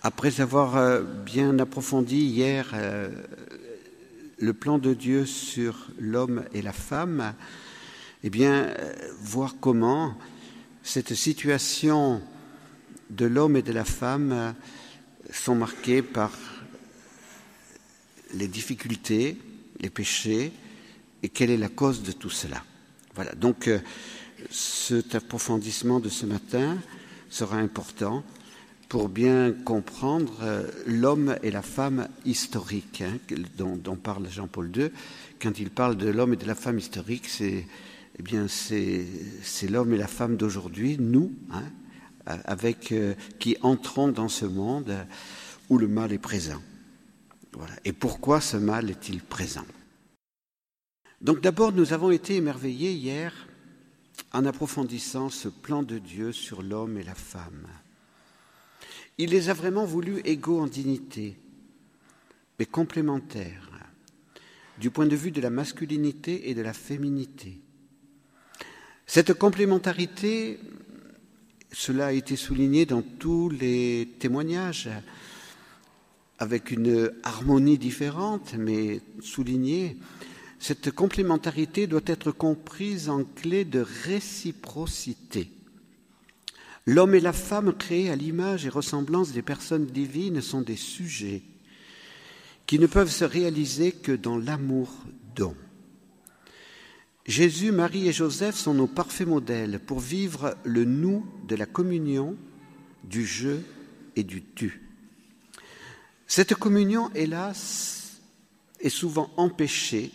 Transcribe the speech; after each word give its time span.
Après 0.00 0.40
avoir 0.40 0.76
euh, 0.76 1.02
bien 1.02 1.58
approfondi 1.58 2.18
hier 2.18 2.70
euh, 2.72 3.08
le 4.38 4.52
plan 4.52 4.78
de 4.78 4.94
Dieu 4.94 5.26
sur 5.26 5.88
l'homme 5.98 6.44
et 6.54 6.62
la 6.62 6.72
femme, 6.72 7.34
eh 8.22 8.30
bien, 8.30 8.52
euh, 8.52 8.94
voir 9.20 9.56
comment 9.60 10.16
cette 10.84 11.14
situation 11.14 12.22
de 13.10 13.26
l'homme 13.26 13.56
et 13.56 13.62
de 13.62 13.72
la 13.72 13.84
femme 13.84 14.54
sont 15.32 15.56
marquées 15.56 16.02
par 16.02 16.30
les 18.34 18.46
difficultés, 18.46 19.36
les 19.80 19.90
péchés, 19.90 20.52
et 21.24 21.28
quelle 21.28 21.50
est 21.50 21.56
la 21.56 21.68
cause 21.68 22.04
de 22.04 22.12
tout 22.12 22.30
cela. 22.30 22.62
Voilà, 23.16 23.32
donc 23.34 23.68
cet 24.50 25.16
approfondissement 25.16 25.98
de 25.98 26.08
ce 26.08 26.26
matin 26.26 26.78
sera 27.28 27.56
important 27.56 28.22
pour 28.88 29.08
bien 29.08 29.52
comprendre 29.52 30.38
euh, 30.42 30.66
l'homme 30.86 31.36
et 31.42 31.50
la 31.50 31.62
femme 31.62 32.08
historique 32.24 33.02
hein, 33.02 33.18
dont, 33.56 33.96
parle 33.96 34.28
Jean-Paul 34.30 34.70
II. 34.74 34.90
Quand 35.40 35.58
il 35.58 35.70
parle 35.70 35.96
de 35.96 36.08
l'homme 36.08 36.32
et 36.32 36.36
de 36.36 36.46
la 36.46 36.54
femme 36.54 36.78
historique, 36.78 37.28
c'est 37.28 37.66
eh 38.18 38.22
bien 38.22 38.48
c'est 38.48 39.06
l'homme 39.68 39.92
et 39.92 39.96
la 39.96 40.08
femme 40.08 40.36
d'aujourd'hui, 40.36 40.96
nous, 40.98 41.32
hein, 41.52 41.62
avec 42.26 42.90
euh, 42.90 43.14
qui 43.38 43.56
entrons 43.62 44.08
dans 44.08 44.28
ce 44.28 44.44
monde 44.44 44.92
où 45.68 45.78
le 45.78 45.86
mal 45.86 46.12
est 46.12 46.18
présent. 46.18 46.60
Voilà. 47.52 47.74
Et 47.84 47.92
pourquoi 47.92 48.40
ce 48.40 48.56
mal 48.56 48.90
est-il 48.90 49.20
présent? 49.20 49.66
Donc 51.20 51.40
d'abord, 51.40 51.72
nous 51.72 51.92
avons 51.92 52.10
été 52.10 52.36
émerveillés 52.36 52.92
hier 52.92 53.32
en 54.32 54.46
approfondissant 54.46 55.30
ce 55.30 55.48
plan 55.48 55.82
de 55.82 55.98
Dieu 55.98 56.32
sur 56.32 56.62
l'homme 56.62 56.98
et 56.98 57.04
la 57.04 57.14
femme. 57.14 57.66
Il 59.20 59.30
les 59.30 59.48
a 59.48 59.52
vraiment 59.52 59.84
voulus 59.84 60.20
égaux 60.24 60.60
en 60.60 60.66
dignité, 60.66 61.36
mais 62.58 62.66
complémentaires, 62.66 63.68
du 64.78 64.90
point 64.90 65.06
de 65.06 65.16
vue 65.16 65.32
de 65.32 65.40
la 65.40 65.50
masculinité 65.50 66.50
et 66.50 66.54
de 66.54 66.62
la 66.62 66.72
féminité. 66.72 67.60
Cette 69.06 69.34
complémentarité, 69.34 70.60
cela 71.72 72.06
a 72.06 72.12
été 72.12 72.36
souligné 72.36 72.86
dans 72.86 73.02
tous 73.02 73.50
les 73.50 74.08
témoignages, 74.20 74.88
avec 76.38 76.70
une 76.70 77.10
harmonie 77.24 77.78
différente, 77.78 78.54
mais 78.56 79.00
soulignée. 79.20 79.96
Cette 80.60 80.92
complémentarité 80.92 81.88
doit 81.88 82.00
être 82.06 82.30
comprise 82.30 83.08
en 83.08 83.24
clé 83.24 83.64
de 83.64 83.84
réciprocité. 84.04 85.50
L'homme 86.88 87.14
et 87.14 87.20
la 87.20 87.34
femme 87.34 87.74
créés 87.74 88.08
à 88.08 88.16
l'image 88.16 88.64
et 88.64 88.70
ressemblance 88.70 89.32
des 89.32 89.42
personnes 89.42 89.84
divines 89.84 90.40
sont 90.40 90.62
des 90.62 90.74
sujets 90.74 91.42
qui 92.66 92.78
ne 92.78 92.86
peuvent 92.86 93.10
se 93.10 93.26
réaliser 93.26 93.92
que 93.92 94.12
dans 94.12 94.38
l'amour 94.38 94.90
don. 95.34 95.54
Jésus, 97.26 97.72
Marie 97.72 98.08
et 98.08 98.12
Joseph 98.14 98.54
sont 98.54 98.72
nos 98.72 98.86
parfaits 98.86 99.28
modèles 99.28 99.80
pour 99.80 100.00
vivre 100.00 100.56
le 100.64 100.86
nous 100.86 101.26
de 101.46 101.56
la 101.56 101.66
communion, 101.66 102.38
du 103.04 103.26
je 103.26 103.58
et 104.16 104.22
du 104.22 104.42
tu. 104.42 104.80
Cette 106.26 106.54
communion, 106.54 107.10
hélas, 107.14 108.18
est 108.80 108.88
souvent 108.88 109.30
empêchée 109.36 110.10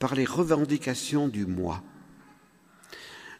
par 0.00 0.16
les 0.16 0.24
revendications 0.24 1.28
du 1.28 1.46
moi. 1.46 1.80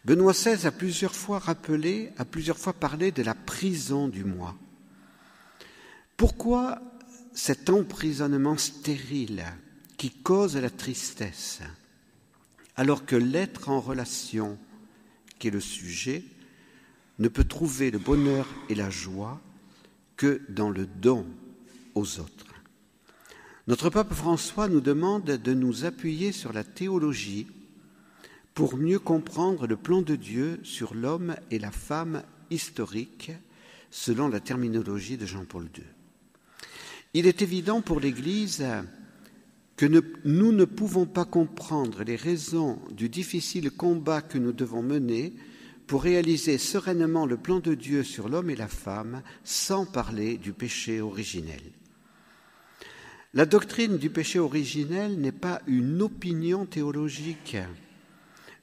Benoît 0.05 0.33
XVI 0.33 0.67
a 0.67 0.71
plusieurs 0.71 1.15
fois 1.15 1.39
rappelé, 1.39 2.11
a 2.17 2.25
plusieurs 2.25 2.59
fois 2.59 2.73
parlé 2.73 3.11
de 3.11 3.23
la 3.23 3.33
prison 3.33 4.07
du 4.07 4.23
moi. 4.23 4.55
Pourquoi 6.15 6.79
cet 7.33 7.71
emprisonnement 7.71 8.55
stérile 8.55 9.45
qui 9.97 10.11
cause 10.11 10.57
la 10.57 10.69
tristesse, 10.69 11.61
alors 12.75 13.05
que 13.05 13.15
l'être 13.15 13.69
en 13.69 13.81
relation, 13.81 14.59
qui 15.39 15.47
est 15.47 15.51
le 15.51 15.59
sujet, 15.59 16.23
ne 17.17 17.27
peut 17.27 17.43
trouver 17.43 17.89
le 17.89 17.97
bonheur 17.97 18.47
et 18.69 18.75
la 18.75 18.91
joie 18.91 19.41
que 20.17 20.41
dans 20.49 20.69
le 20.69 20.85
don 20.85 21.25
aux 21.95 22.19
autres? 22.19 22.53
Notre 23.65 23.89
pape 23.89 24.13
François 24.13 24.67
nous 24.67 24.81
demande 24.81 25.25
de 25.25 25.53
nous 25.55 25.83
appuyer 25.83 26.31
sur 26.31 26.53
la 26.53 26.63
théologie 26.63 27.47
pour 28.55 28.77
mieux 28.77 28.99
comprendre 28.99 29.67
le 29.67 29.75
plan 29.75 30.01
de 30.01 30.15
Dieu 30.15 30.59
sur 30.63 30.95
l'homme 30.95 31.35
et 31.51 31.59
la 31.59 31.71
femme 31.71 32.23
historique, 32.49 33.31
selon 33.91 34.29
la 34.29 34.39
terminologie 34.39 35.17
de 35.17 35.25
Jean-Paul 35.25 35.65
II. 35.77 35.83
Il 37.13 37.27
est 37.27 37.41
évident 37.41 37.81
pour 37.81 37.99
l'Église 37.99 38.65
que 39.75 39.85
nous 39.85 40.51
ne 40.53 40.65
pouvons 40.65 41.05
pas 41.05 41.25
comprendre 41.25 42.03
les 42.03 42.15
raisons 42.15 42.79
du 42.91 43.09
difficile 43.09 43.71
combat 43.71 44.21
que 44.21 44.37
nous 44.37 44.53
devons 44.53 44.81
mener 44.81 45.33
pour 45.85 46.03
réaliser 46.03 46.57
sereinement 46.57 47.25
le 47.25 47.37
plan 47.37 47.59
de 47.59 47.73
Dieu 47.73 48.03
sur 48.03 48.29
l'homme 48.29 48.49
et 48.49 48.55
la 48.55 48.69
femme 48.69 49.21
sans 49.43 49.85
parler 49.85 50.37
du 50.37 50.53
péché 50.53 51.01
originel. 51.01 51.61
La 53.33 53.45
doctrine 53.45 53.97
du 53.97 54.09
péché 54.09 54.39
originel 54.39 55.19
n'est 55.19 55.33
pas 55.33 55.61
une 55.67 56.01
opinion 56.01 56.65
théologique, 56.65 57.57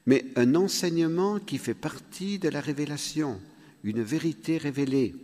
mais 0.06 0.24
un 0.36 0.54
enseignement 0.54 1.38
qui 1.38 1.58
fait 1.58 1.74
partie 1.74 2.38
de 2.38 2.48
la 2.48 2.60
révélation, 2.60 3.40
une 3.84 4.02
vérité 4.02 4.58
révélée. 4.58 5.14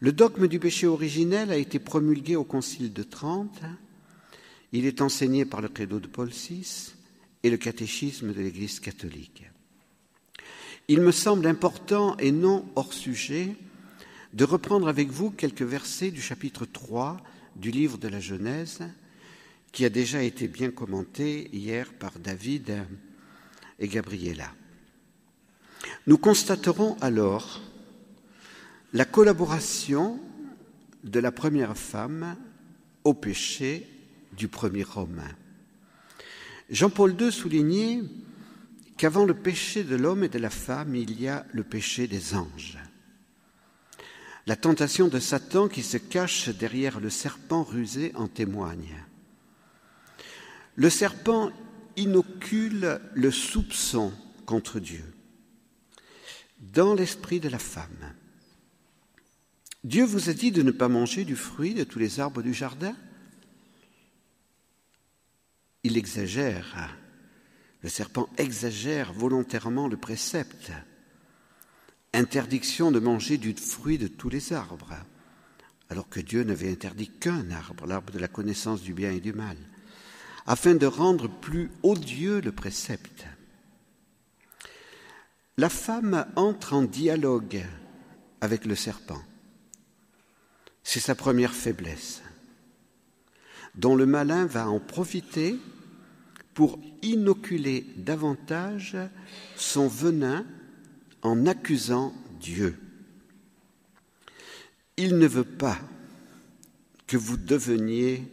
Le 0.00 0.12
dogme 0.12 0.46
du 0.46 0.60
péché 0.60 0.86
originel 0.86 1.50
a 1.50 1.56
été 1.56 1.78
promulgué 1.78 2.36
au 2.36 2.44
Concile 2.44 2.92
de 2.92 3.02
Trente. 3.02 3.62
Il 4.72 4.86
est 4.86 5.00
enseigné 5.00 5.44
par 5.44 5.60
le 5.60 5.68
credo 5.68 5.98
de 5.98 6.06
Paul 6.06 6.28
VI 6.28 6.92
et 7.42 7.50
le 7.50 7.56
catéchisme 7.56 8.32
de 8.32 8.40
l'Église 8.40 8.78
catholique. 8.78 9.44
Il 10.86 11.00
me 11.00 11.12
semble 11.12 11.46
important 11.46 12.16
et 12.18 12.32
non 12.32 12.64
hors 12.76 12.92
sujet 12.92 13.56
de 14.34 14.44
reprendre 14.44 14.88
avec 14.88 15.10
vous 15.10 15.30
quelques 15.30 15.62
versets 15.62 16.10
du 16.10 16.22
chapitre 16.22 16.64
3 16.64 17.16
du 17.56 17.70
livre 17.70 17.98
de 17.98 18.08
la 18.08 18.20
Genèse, 18.20 18.80
qui 19.72 19.84
a 19.84 19.90
déjà 19.90 20.22
été 20.22 20.48
bien 20.48 20.70
commenté 20.70 21.50
hier 21.52 21.92
par 21.92 22.18
David 22.18 22.86
et 23.78 23.88
Gabriella. 23.88 24.52
Nous 26.06 26.18
constaterons 26.18 26.96
alors 27.00 27.60
la 28.92 29.04
collaboration 29.04 30.20
de 31.04 31.20
la 31.20 31.30
première 31.30 31.76
femme 31.76 32.36
au 33.04 33.14
péché 33.14 33.86
du 34.32 34.48
premier 34.48 34.84
homme. 34.96 35.22
Jean-Paul 36.70 37.14
II 37.18 37.32
soulignait 37.32 38.02
qu'avant 38.96 39.24
le 39.24 39.34
péché 39.34 39.84
de 39.84 39.96
l'homme 39.96 40.24
et 40.24 40.28
de 40.28 40.38
la 40.38 40.50
femme, 40.50 40.94
il 40.94 41.20
y 41.20 41.28
a 41.28 41.46
le 41.52 41.62
péché 41.62 42.06
des 42.06 42.34
anges. 42.34 42.78
La 44.46 44.56
tentation 44.56 45.08
de 45.08 45.18
Satan 45.18 45.68
qui 45.68 45.82
se 45.82 45.98
cache 45.98 46.48
derrière 46.48 47.00
le 47.00 47.10
serpent 47.10 47.62
rusé 47.62 48.12
en 48.14 48.28
témoigne. 48.28 48.96
Le 50.74 50.90
serpent 50.90 51.52
inocule 51.98 53.00
le 53.14 53.30
soupçon 53.30 54.12
contre 54.46 54.80
Dieu 54.80 55.04
dans 56.60 56.94
l'esprit 56.94 57.40
de 57.40 57.48
la 57.48 57.58
femme. 57.58 58.14
Dieu 59.84 60.04
vous 60.04 60.28
a 60.28 60.32
dit 60.32 60.50
de 60.50 60.62
ne 60.62 60.70
pas 60.70 60.88
manger 60.88 61.24
du 61.24 61.36
fruit 61.36 61.74
de 61.74 61.84
tous 61.84 61.98
les 61.98 62.20
arbres 62.20 62.42
du 62.42 62.54
jardin 62.54 62.96
Il 65.84 65.96
exagère. 65.96 66.96
Le 67.82 67.88
serpent 67.88 68.28
exagère 68.38 69.12
volontairement 69.12 69.86
le 69.86 69.96
précepte. 69.96 70.72
Interdiction 72.12 72.90
de 72.90 72.98
manger 72.98 73.38
du 73.38 73.54
fruit 73.54 73.98
de 73.98 74.08
tous 74.08 74.28
les 74.28 74.52
arbres, 74.52 74.96
alors 75.88 76.08
que 76.08 76.20
Dieu 76.20 76.42
n'avait 76.42 76.70
interdit 76.70 77.08
qu'un 77.08 77.50
arbre, 77.50 77.86
l'arbre 77.86 78.12
de 78.12 78.18
la 78.18 78.28
connaissance 78.28 78.82
du 78.82 78.94
bien 78.94 79.12
et 79.12 79.20
du 79.20 79.32
mal 79.32 79.56
afin 80.48 80.74
de 80.74 80.86
rendre 80.86 81.28
plus 81.28 81.70
odieux 81.82 82.40
le 82.40 82.52
précepte. 82.52 83.26
La 85.58 85.68
femme 85.68 86.26
entre 86.36 86.72
en 86.72 86.82
dialogue 86.82 87.62
avec 88.40 88.64
le 88.64 88.74
serpent. 88.74 89.20
C'est 90.82 91.00
sa 91.00 91.14
première 91.14 91.52
faiblesse, 91.52 92.22
dont 93.74 93.94
le 93.94 94.06
malin 94.06 94.46
va 94.46 94.70
en 94.70 94.80
profiter 94.80 95.58
pour 96.54 96.78
inoculer 97.02 97.86
davantage 97.96 98.96
son 99.54 99.86
venin 99.86 100.46
en 101.20 101.46
accusant 101.46 102.14
Dieu. 102.40 102.78
Il 104.96 105.18
ne 105.18 105.26
veut 105.26 105.44
pas 105.44 105.78
que 107.06 107.18
vous 107.18 107.36
deveniez 107.36 108.24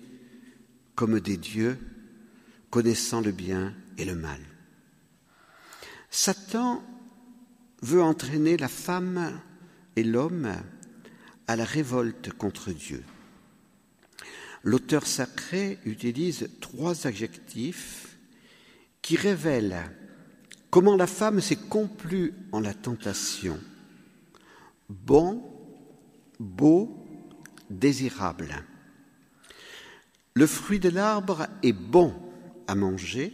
comme 0.96 1.20
des 1.20 1.36
dieux 1.36 1.78
connaissant 2.76 3.22
le 3.22 3.32
bien 3.32 3.74
et 3.98 4.04
le 4.04 4.16
mal. 4.16 4.42
Satan 6.10 6.84
veut 7.82 8.04
entraîner 8.04 8.58
la 8.58 8.68
femme 8.68 9.40
et 9.96 10.04
l'homme 10.04 10.54
à 11.48 11.56
la 11.56 11.64
révolte 11.64 12.34
contre 12.34 12.74
Dieu. 12.74 13.02
L'auteur 14.62 15.08
sacré 15.08 15.80
utilise 15.86 16.50
trois 16.60 17.08
adjectifs 17.08 18.18
qui 19.02 19.16
révèlent 19.16 19.90
comment 20.70 20.98
la 20.98 21.08
femme 21.08 21.40
s'est 21.40 21.56
complue 21.70 22.34
en 22.52 22.60
la 22.60 22.74
tentation. 22.74 23.58
Bon, 24.90 25.42
beau, 26.42 27.08
désirable. 27.70 28.66
Le 30.34 30.46
fruit 30.46 30.82
de 30.82 30.90
l'arbre 30.90 31.48
est 31.64 31.72
bon 31.72 32.25
à 32.68 32.76
manger, 32.76 33.34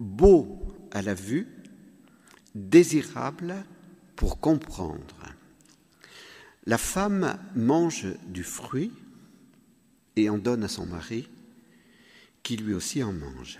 beau 0.00 0.58
à 0.90 1.02
la 1.02 1.14
vue, 1.14 1.46
désirable 2.54 3.56
pour 4.16 4.40
comprendre. 4.40 5.16
La 6.66 6.78
femme 6.78 7.38
mange 7.54 8.06
du 8.26 8.44
fruit 8.44 8.92
et 10.16 10.28
en 10.28 10.38
donne 10.38 10.64
à 10.64 10.68
son 10.68 10.86
mari, 10.86 11.28
qui 12.42 12.56
lui 12.56 12.74
aussi 12.74 13.02
en 13.02 13.12
mange. 13.12 13.58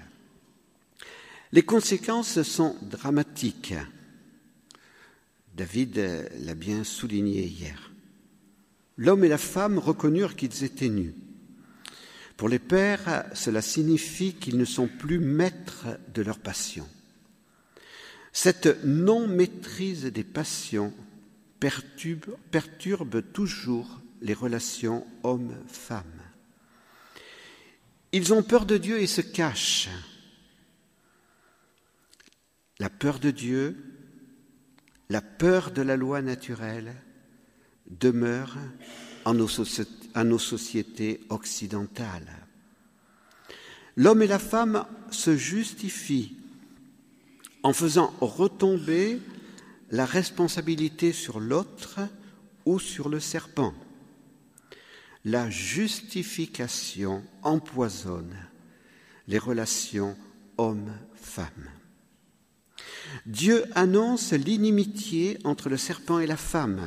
Les 1.52 1.62
conséquences 1.62 2.42
sont 2.42 2.76
dramatiques. 2.82 3.74
David 5.54 5.96
l'a 6.40 6.54
bien 6.54 6.84
souligné 6.84 7.46
hier. 7.46 7.92
L'homme 8.96 9.24
et 9.24 9.28
la 9.28 9.38
femme 9.38 9.78
reconnurent 9.78 10.36
qu'ils 10.36 10.64
étaient 10.64 10.88
nus. 10.88 11.14
Pour 12.38 12.48
les 12.48 12.60
pères, 12.60 13.24
cela 13.34 13.60
signifie 13.60 14.32
qu'ils 14.32 14.58
ne 14.58 14.64
sont 14.64 14.86
plus 14.86 15.18
maîtres 15.18 15.88
de 16.14 16.22
leur 16.22 16.38
passion. 16.38 16.88
Cette 18.32 18.84
non-maîtrise 18.84 20.04
des 20.04 20.22
passions 20.22 20.94
perturbe, 21.58 23.24
toujours 23.32 24.00
les 24.22 24.34
relations 24.34 25.04
hommes-femmes. 25.24 26.04
Ils 28.12 28.32
ont 28.32 28.44
peur 28.44 28.66
de 28.66 28.76
Dieu 28.76 29.00
et 29.00 29.08
se 29.08 29.20
cachent. 29.20 29.88
La 32.78 32.88
peur 32.88 33.18
de 33.18 33.32
Dieu, 33.32 33.76
la 35.08 35.22
peur 35.22 35.72
de 35.72 35.82
la 35.82 35.96
loi 35.96 36.22
naturelle 36.22 36.94
demeure 37.90 38.56
en 39.24 39.34
nos, 39.34 39.48
nos 40.24 40.38
sociétés 40.38 41.20
occidentales. 41.28 42.46
L'homme 43.96 44.22
et 44.22 44.26
la 44.26 44.38
femme 44.38 44.84
se 45.10 45.36
justifient 45.36 46.36
en 47.62 47.72
faisant 47.72 48.14
retomber 48.20 49.20
la 49.90 50.06
responsabilité 50.06 51.12
sur 51.12 51.40
l'autre 51.40 52.00
ou 52.64 52.78
sur 52.78 53.08
le 53.08 53.20
serpent. 53.20 53.74
La 55.24 55.50
justification 55.50 57.24
empoisonne 57.42 58.36
les 59.26 59.38
relations 59.38 60.16
homme-femme. 60.56 61.70
Dieu 63.26 63.64
annonce 63.74 64.32
l'inimitié 64.32 65.38
entre 65.44 65.68
le 65.68 65.76
serpent 65.76 66.18
et 66.18 66.26
la 66.26 66.36
femme 66.36 66.86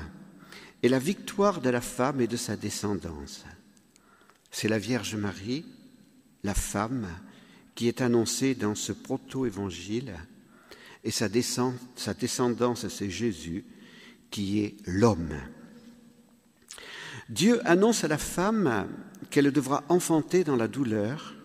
et 0.83 0.89
la 0.89 0.99
victoire 0.99 1.61
de 1.61 1.69
la 1.69 1.81
femme 1.81 2.21
et 2.21 2.27
de 2.27 2.37
sa 2.37 2.55
descendance. 2.55 3.45
C'est 4.49 4.67
la 4.67 4.79
Vierge 4.79 5.15
Marie, 5.15 5.65
la 6.43 6.53
femme, 6.53 7.07
qui 7.75 7.87
est 7.87 8.01
annoncée 8.01 8.55
dans 8.55 8.75
ce 8.75 8.91
proto-évangile 8.91 10.13
et 11.03 11.11
sa, 11.11 11.29
descendance, 11.29 12.87
c'est 12.87 13.09
Jésus, 13.09 13.65
qui 14.29 14.59
est 14.59 14.75
l'homme. 14.85 15.35
Dieu 17.29 17.65
annonce 17.67 18.03
à 18.03 18.07
la 18.07 18.17
femme 18.17 18.87
qu'elle 19.29 19.51
devra 19.51 19.83
enfanter 19.89 20.43
dans 20.43 20.55
la 20.55 20.67
douleur 20.67 21.35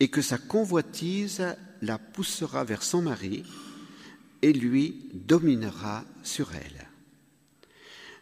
et 0.00 0.08
que 0.08 0.20
sa 0.20 0.36
convoitise 0.36 1.56
la 1.80 1.98
poussera 1.98 2.64
vers 2.64 2.82
son 2.82 3.02
mari 3.02 3.44
et 4.42 4.52
lui 4.52 5.08
dominera 5.14 6.04
sur 6.22 6.54
elle. 6.54 6.85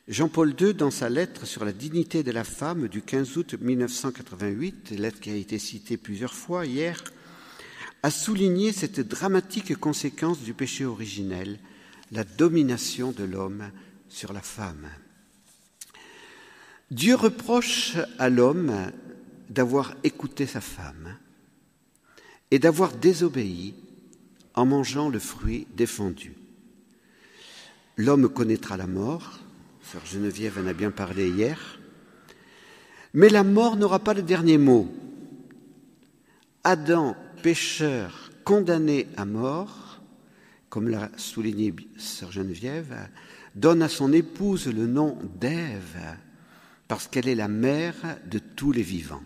Jean-Paul 0.06 0.54
II, 0.60 0.74
dans 0.74 0.90
sa 0.90 1.08
lettre 1.08 1.46
sur 1.46 1.64
la 1.64 1.72
dignité 1.72 2.22
de 2.22 2.30
la 2.30 2.44
femme 2.44 2.88
du 2.88 3.00
15 3.00 3.38
août 3.38 3.54
1988, 3.58 4.90
lettre 4.90 5.18
qui 5.18 5.30
a 5.30 5.34
été 5.34 5.58
citée 5.58 5.96
plusieurs 5.96 6.34
fois 6.34 6.66
hier, 6.66 7.02
a 8.02 8.10
souligné 8.10 8.72
cette 8.72 9.00
dramatique 9.00 9.74
conséquence 9.76 10.40
du 10.40 10.52
péché 10.52 10.84
originel, 10.84 11.58
la 12.12 12.22
domination 12.24 13.12
de 13.12 13.24
l'homme 13.24 13.70
sur 14.10 14.34
la 14.34 14.42
femme. 14.42 14.90
Dieu 16.90 17.14
reproche 17.14 17.96
à 18.18 18.28
l'homme 18.28 18.92
d'avoir 19.48 19.94
écouté 20.04 20.46
sa 20.46 20.60
femme 20.60 21.16
et 22.50 22.58
d'avoir 22.58 22.92
désobéi 22.92 23.74
en 24.54 24.66
mangeant 24.66 25.08
le 25.08 25.18
fruit 25.18 25.66
défendu. 25.74 26.34
L'homme 27.96 28.28
connaîtra 28.28 28.76
la 28.76 28.86
mort, 28.86 29.38
sœur 29.92 30.06
Geneviève 30.06 30.58
en 30.58 30.66
a 30.66 30.72
bien 30.72 30.90
parlé 30.90 31.28
hier, 31.28 31.78
mais 33.12 33.28
la 33.28 33.44
mort 33.44 33.76
n'aura 33.76 33.98
pas 33.98 34.14
le 34.14 34.22
dernier 34.22 34.58
mot. 34.58 34.92
Adam 36.64 37.14
pécheur 37.42 38.30
condamné 38.44 39.08
à 39.16 39.24
mort, 39.24 40.00
comme 40.70 40.88
l'a 40.88 41.10
souligné 41.16 41.74
sœur 41.98 42.32
Geneviève, 42.32 42.96
donne 43.54 43.82
à 43.82 43.88
son 43.88 44.12
épouse 44.12 44.66
le 44.66 44.86
nom 44.86 45.18
d'Ève 45.38 46.16
parce 46.88 47.06
qu'elle 47.06 47.28
est 47.28 47.34
la 47.34 47.48
mère 47.48 47.94
de 48.26 48.38
tous 48.38 48.72
les 48.72 48.82
vivants. 48.82 49.22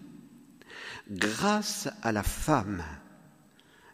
Grâce 1.10 1.88
à 2.02 2.12
la 2.12 2.22
femme, 2.22 2.82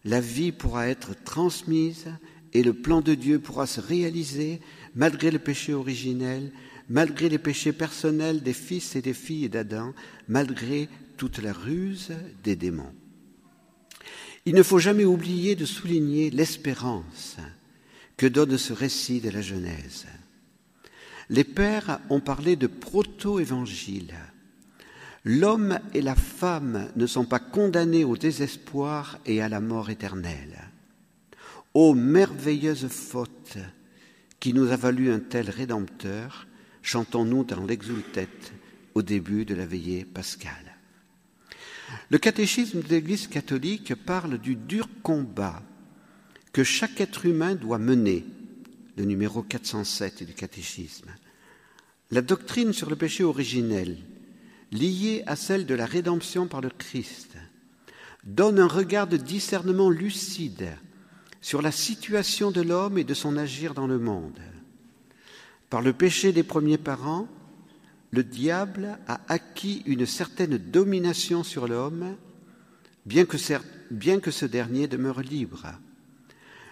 la 0.04 0.20
vie 0.20 0.52
pourra 0.52 0.88
être 0.88 1.14
transmise 1.24 2.06
et 2.52 2.62
le 2.62 2.72
plan 2.72 3.00
de 3.00 3.14
Dieu 3.14 3.38
pourra 3.38 3.66
se 3.66 3.80
réaliser 3.80 4.60
malgré 4.94 5.30
le 5.30 5.38
péché 5.38 5.74
originel, 5.74 6.52
malgré 6.88 7.28
les 7.28 7.38
péchés 7.38 7.72
personnels 7.72 8.42
des 8.42 8.52
fils 8.52 8.96
et 8.96 9.02
des 9.02 9.14
filles 9.14 9.48
d'Adam, 9.48 9.92
malgré 10.28 10.88
toute 11.16 11.38
la 11.38 11.52
ruse 11.52 12.12
des 12.42 12.56
démons. 12.56 12.92
Il 14.46 14.54
ne 14.54 14.62
faut 14.62 14.78
jamais 14.78 15.04
oublier 15.04 15.56
de 15.56 15.64
souligner 15.64 16.30
l'espérance 16.30 17.36
que 18.16 18.26
donne 18.26 18.58
ce 18.58 18.72
récit 18.72 19.20
de 19.20 19.30
la 19.30 19.40
Genèse. 19.40 20.06
Les 21.30 21.44
pères 21.44 22.00
ont 22.10 22.20
parlé 22.20 22.54
de 22.54 22.66
proto-évangile. 22.66 24.14
L'homme 25.24 25.78
et 25.94 26.02
la 26.02 26.14
femme 26.14 26.90
ne 26.96 27.06
sont 27.06 27.24
pas 27.24 27.38
condamnés 27.38 28.04
au 28.04 28.18
désespoir 28.18 29.18
et 29.24 29.40
à 29.40 29.48
la 29.48 29.60
mort 29.60 29.88
éternelle. 29.88 30.58
Ô 31.72 31.94
merveilleuse 31.94 32.86
faute 32.88 33.56
qui 34.44 34.52
nous 34.52 34.72
a 34.72 34.76
valu 34.76 35.10
un 35.10 35.20
tel 35.20 35.48
rédempteur, 35.48 36.46
chantons-nous 36.82 37.44
dans 37.44 37.64
l'exultète 37.64 38.52
au 38.92 39.00
début 39.00 39.46
de 39.46 39.54
la 39.54 39.64
veillée 39.64 40.04
pascale. 40.04 40.76
Le 42.10 42.18
catéchisme 42.18 42.82
de 42.82 42.88
l'Église 42.88 43.26
catholique 43.26 43.94
parle 43.94 44.36
du 44.36 44.54
dur 44.54 44.86
combat 45.02 45.62
que 46.52 46.62
chaque 46.62 47.00
être 47.00 47.24
humain 47.24 47.54
doit 47.54 47.78
mener, 47.78 48.26
le 48.98 49.06
numéro 49.06 49.42
407 49.42 50.24
du 50.24 50.34
catéchisme. 50.34 51.08
La 52.10 52.20
doctrine 52.20 52.74
sur 52.74 52.90
le 52.90 52.96
péché 52.96 53.24
originel, 53.24 53.96
liée 54.72 55.22
à 55.24 55.36
celle 55.36 55.64
de 55.64 55.74
la 55.74 55.86
rédemption 55.86 56.48
par 56.48 56.60
le 56.60 56.68
Christ, 56.68 57.38
donne 58.24 58.58
un 58.58 58.68
regard 58.68 59.06
de 59.06 59.16
discernement 59.16 59.88
lucide 59.88 60.68
sur 61.44 61.60
la 61.60 61.72
situation 61.72 62.50
de 62.50 62.62
l'homme 62.62 62.96
et 62.96 63.04
de 63.04 63.12
son 63.12 63.36
agir 63.36 63.74
dans 63.74 63.86
le 63.86 63.98
monde. 63.98 64.40
Par 65.68 65.82
le 65.82 65.92
péché 65.92 66.32
des 66.32 66.42
premiers 66.42 66.78
parents, 66.78 67.28
le 68.12 68.24
diable 68.24 68.98
a 69.06 69.20
acquis 69.28 69.82
une 69.84 70.06
certaine 70.06 70.56
domination 70.56 71.44
sur 71.44 71.68
l'homme, 71.68 72.16
bien 73.04 73.26
que, 73.26 73.36
ce 73.36 74.46
dernier 74.46 74.88
demeure 74.88 75.20
libre. 75.20 75.66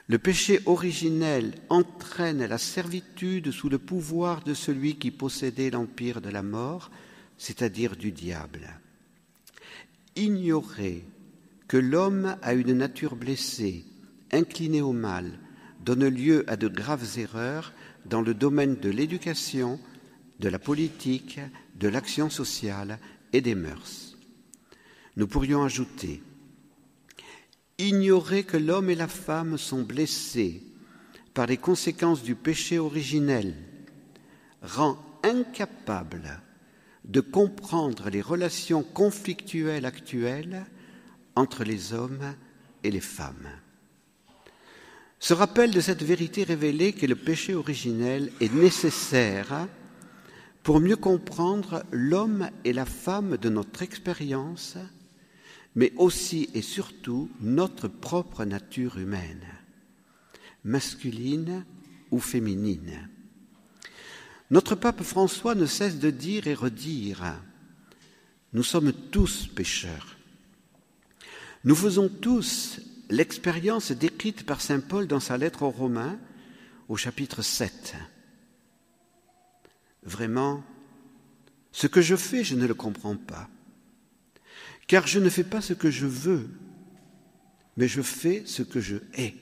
Le 0.07 0.19
péché 0.19 0.61
originel 0.65 1.53
entraîne 1.69 2.47
la 2.47 2.57
servitude 2.57 3.51
sous 3.51 3.69
le 3.69 3.79
pouvoir 3.79 4.43
de 4.43 4.55
celui 4.55 4.97
qui 4.97 5.11
possédait 5.11 5.69
l'empire 5.69 6.23
de 6.23 6.31
la 6.31 6.43
mort, 6.43 6.91
c'est-à-dire 7.37 7.95
du 7.95 8.11
diable. 8.11 8.81
Ignorer 10.17 11.05
que 11.69 11.77
l'homme 11.77 12.39
a 12.41 12.55
une 12.55 12.73
nature 12.73 13.17
blessée, 13.17 13.85
inclinée 14.33 14.83
au 14.83 14.93
mal, 14.93 15.39
donne 15.85 16.09
lieu 16.09 16.45
à 16.49 16.57
de 16.57 16.69
graves 16.69 17.19
erreurs 17.19 17.73
dans 18.05 18.21
le 18.21 18.35
domaine 18.35 18.77
de 18.77 18.91
l'éducation, 18.91 19.79
de 20.41 20.49
la 20.49 20.59
politique, 20.59 21.41
de 21.77 21.89
l'action 21.89 22.31
sociale 22.31 22.99
et 23.33 23.41
des 23.41 23.55
mœurs. 23.55 24.17
Nous 25.17 25.27
pourrions 25.27 25.63
ajouter 25.63 26.23
Ignorer 27.79 28.45
que 28.45 28.57
l'homme 28.57 28.91
et 28.91 28.95
la 28.95 29.09
femme 29.09 29.59
sont 29.59 29.83
blessés 29.83 30.63
par 31.35 31.47
les 31.47 31.57
conséquences 31.57 32.23
du 32.23 32.35
péché 32.35 32.79
originel 32.79 33.55
rend 34.63 34.99
incapable 35.25 36.41
de 37.05 37.21
comprendre 37.21 38.11
les 38.11 38.21
relations 38.21 38.83
conflictuelles 38.83 39.87
actuelles 39.87 40.65
entre 41.35 41.65
les 41.65 41.93
hommes 41.93 42.35
et 42.85 42.91
les 42.91 43.01
femmes. 43.01 43.49
Ce 45.23 45.35
rappel 45.35 45.71
de 45.71 45.81
cette 45.81 46.03
vérité 46.03 46.43
révélée 46.43 46.93
que 46.93 47.07
le 47.07 47.15
péché 47.15 47.55
originel 47.55 48.33
est 48.41 48.53
nécessaire 48.53 49.69
pour 50.65 50.81
mieux 50.81 50.97
comprendre 50.97 51.85
l'homme 51.93 52.51
et 52.65 52.73
la 52.73 52.85
femme 52.85 53.37
de 53.37 53.49
notre 53.49 53.83
expérience, 53.83 54.77
mais 55.77 55.93
aussi 55.97 56.51
et 56.55 56.61
surtout 56.61 57.31
notre 57.41 57.87
propre 57.87 58.45
nature 58.45 58.99
humaine, 58.99 59.47
masculine 60.65 61.65
ou 62.11 62.19
féminine. 62.19 63.09
Notre 64.51 64.75
pape 64.75 65.05
François 65.05 65.55
ne 65.55 65.67
cesse 65.67 66.01
de 66.01 66.11
dire 66.11 66.49
et 66.49 66.55
redire, 66.55 67.41
nous 68.53 68.65
sommes 68.65 68.93
tous 68.93 69.47
pécheurs. 69.47 70.17
Nous 71.63 71.77
faisons 71.77 72.09
tous 72.09 72.81
l'expérience 73.13 73.93
décrite 73.93 74.45
par 74.47 74.63
Saint 74.63 74.81
Paul 74.81 75.07
dans 75.07 75.21
sa 75.21 75.37
lettre 75.37 75.63
aux 75.63 75.71
Romains 75.71 76.19
au 76.89 76.97
chapitre 76.97 77.43
7. 77.43 77.95
Vraiment, 80.03 80.65
ce 81.73 81.87
que 81.87 82.01
je 82.01 82.17
fais, 82.17 82.43
je 82.43 82.55
ne 82.55 82.67
le 82.67 82.75
comprends 82.75 83.17
pas, 83.17 83.49
car 84.87 85.07
je 85.07 85.19
ne 85.19 85.29
fais 85.29 85.45
pas 85.45 85.61
ce 85.61 85.75
que 85.75 85.91
je 85.91 86.07
veux, 86.07 86.49
mais 87.77 87.87
je 87.87 88.01
fais 88.01 88.45
ce 88.47 88.63
que 88.63 88.81
je 88.81 88.97
hais. 89.15 89.35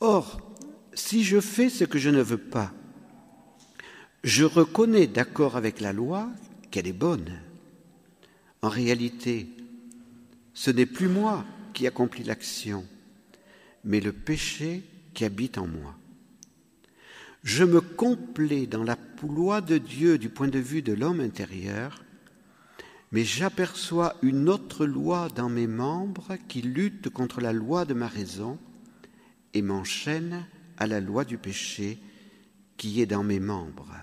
Or, 0.00 0.40
si 0.92 1.24
je 1.24 1.40
fais 1.40 1.70
ce 1.70 1.84
que 1.84 1.98
je 1.98 2.10
ne 2.10 2.22
veux 2.22 2.38
pas, 2.38 2.72
je 4.24 4.44
reconnais 4.44 5.06
d'accord 5.06 5.56
avec 5.56 5.80
la 5.80 5.94
loi 5.94 6.28
qu'elle 6.70 6.86
est 6.86 6.92
bonne. 6.92 7.40
En 8.60 8.68
réalité, 8.68 9.48
ce 10.52 10.70
n'est 10.70 10.86
plus 10.86 11.08
moi 11.08 11.46
qui 11.72 11.86
accomplis 11.86 12.24
l'action, 12.24 12.84
mais 13.84 14.00
le 14.00 14.12
péché 14.12 14.82
qui 15.14 15.24
habite 15.24 15.58
en 15.58 15.66
moi. 15.66 15.96
Je 17.44 17.64
me 17.64 17.80
complais 17.80 18.66
dans 18.66 18.84
la 18.84 18.96
loi 19.22 19.60
de 19.60 19.78
Dieu 19.78 20.18
du 20.18 20.28
point 20.28 20.48
de 20.48 20.58
vue 20.58 20.82
de 20.82 20.92
l'homme 20.92 21.20
intérieur, 21.20 22.04
mais 23.10 23.24
j'aperçois 23.24 24.16
une 24.22 24.48
autre 24.48 24.86
loi 24.86 25.28
dans 25.34 25.48
mes 25.48 25.66
membres 25.66 26.36
qui 26.48 26.62
lutte 26.62 27.08
contre 27.08 27.40
la 27.40 27.52
loi 27.52 27.84
de 27.84 27.94
ma 27.94 28.06
raison 28.06 28.58
et 29.54 29.62
m'enchaîne 29.62 30.46
à 30.76 30.86
la 30.86 31.00
loi 31.00 31.24
du 31.24 31.38
péché 31.38 31.98
qui 32.76 33.00
est 33.00 33.06
dans 33.06 33.24
mes 33.24 33.40
membres. 33.40 33.94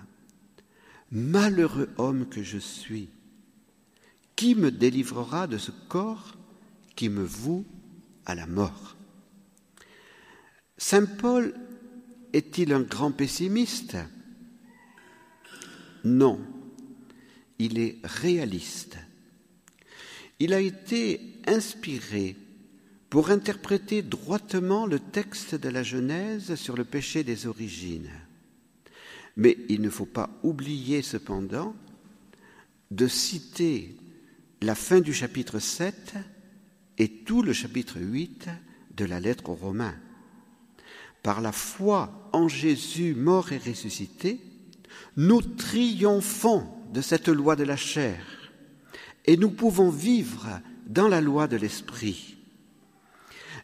Malheureux 1.12 1.88
homme 1.98 2.26
que 2.28 2.42
je 2.42 2.58
suis, 2.58 3.08
qui 4.34 4.54
me 4.54 4.70
délivrera 4.70 5.46
de 5.46 5.56
ce 5.56 5.70
corps 5.88 6.35
qui 6.96 7.08
me 7.08 7.22
voue 7.22 7.64
à 8.24 8.34
la 8.34 8.46
mort 8.46 8.96
Saint 10.78 11.06
Paul 11.06 11.54
est-il 12.32 12.72
un 12.72 12.82
grand 12.82 13.12
pessimiste? 13.12 13.96
Non, 16.04 16.40
il 17.58 17.78
est 17.78 17.96
réaliste. 18.04 18.98
Il 20.38 20.52
a 20.52 20.60
été 20.60 21.40
inspiré 21.46 22.36
pour 23.08 23.30
interpréter 23.30 24.02
droitement 24.02 24.86
le 24.86 24.98
texte 24.98 25.54
de 25.54 25.68
la 25.70 25.82
Genèse 25.82 26.56
sur 26.56 26.76
le 26.76 26.84
péché 26.84 27.24
des 27.24 27.46
origines. 27.46 28.10
Mais 29.36 29.56
il 29.68 29.80
ne 29.80 29.90
faut 29.90 30.06
pas 30.06 30.30
oublier 30.42 31.00
cependant 31.00 31.74
de 32.90 33.06
citer 33.06 33.96
la 34.60 34.74
fin 34.74 35.00
du 35.00 35.14
chapitre 35.14 35.58
7 35.58 36.14
et 36.98 37.08
tout 37.08 37.42
le 37.42 37.52
chapitre 37.52 37.98
8 38.00 38.48
de 38.96 39.04
la 39.04 39.20
lettre 39.20 39.50
aux 39.50 39.54
Romains. 39.54 39.96
Par 41.22 41.40
la 41.40 41.52
foi 41.52 42.30
en 42.32 42.48
Jésus 42.48 43.14
mort 43.14 43.52
et 43.52 43.58
ressuscité, 43.58 44.40
nous 45.16 45.42
triomphons 45.42 46.66
de 46.92 47.00
cette 47.00 47.28
loi 47.28 47.56
de 47.56 47.64
la 47.64 47.76
chair 47.76 48.24
et 49.24 49.36
nous 49.36 49.50
pouvons 49.50 49.90
vivre 49.90 50.60
dans 50.86 51.08
la 51.08 51.20
loi 51.20 51.48
de 51.48 51.56
l'Esprit. 51.56 52.36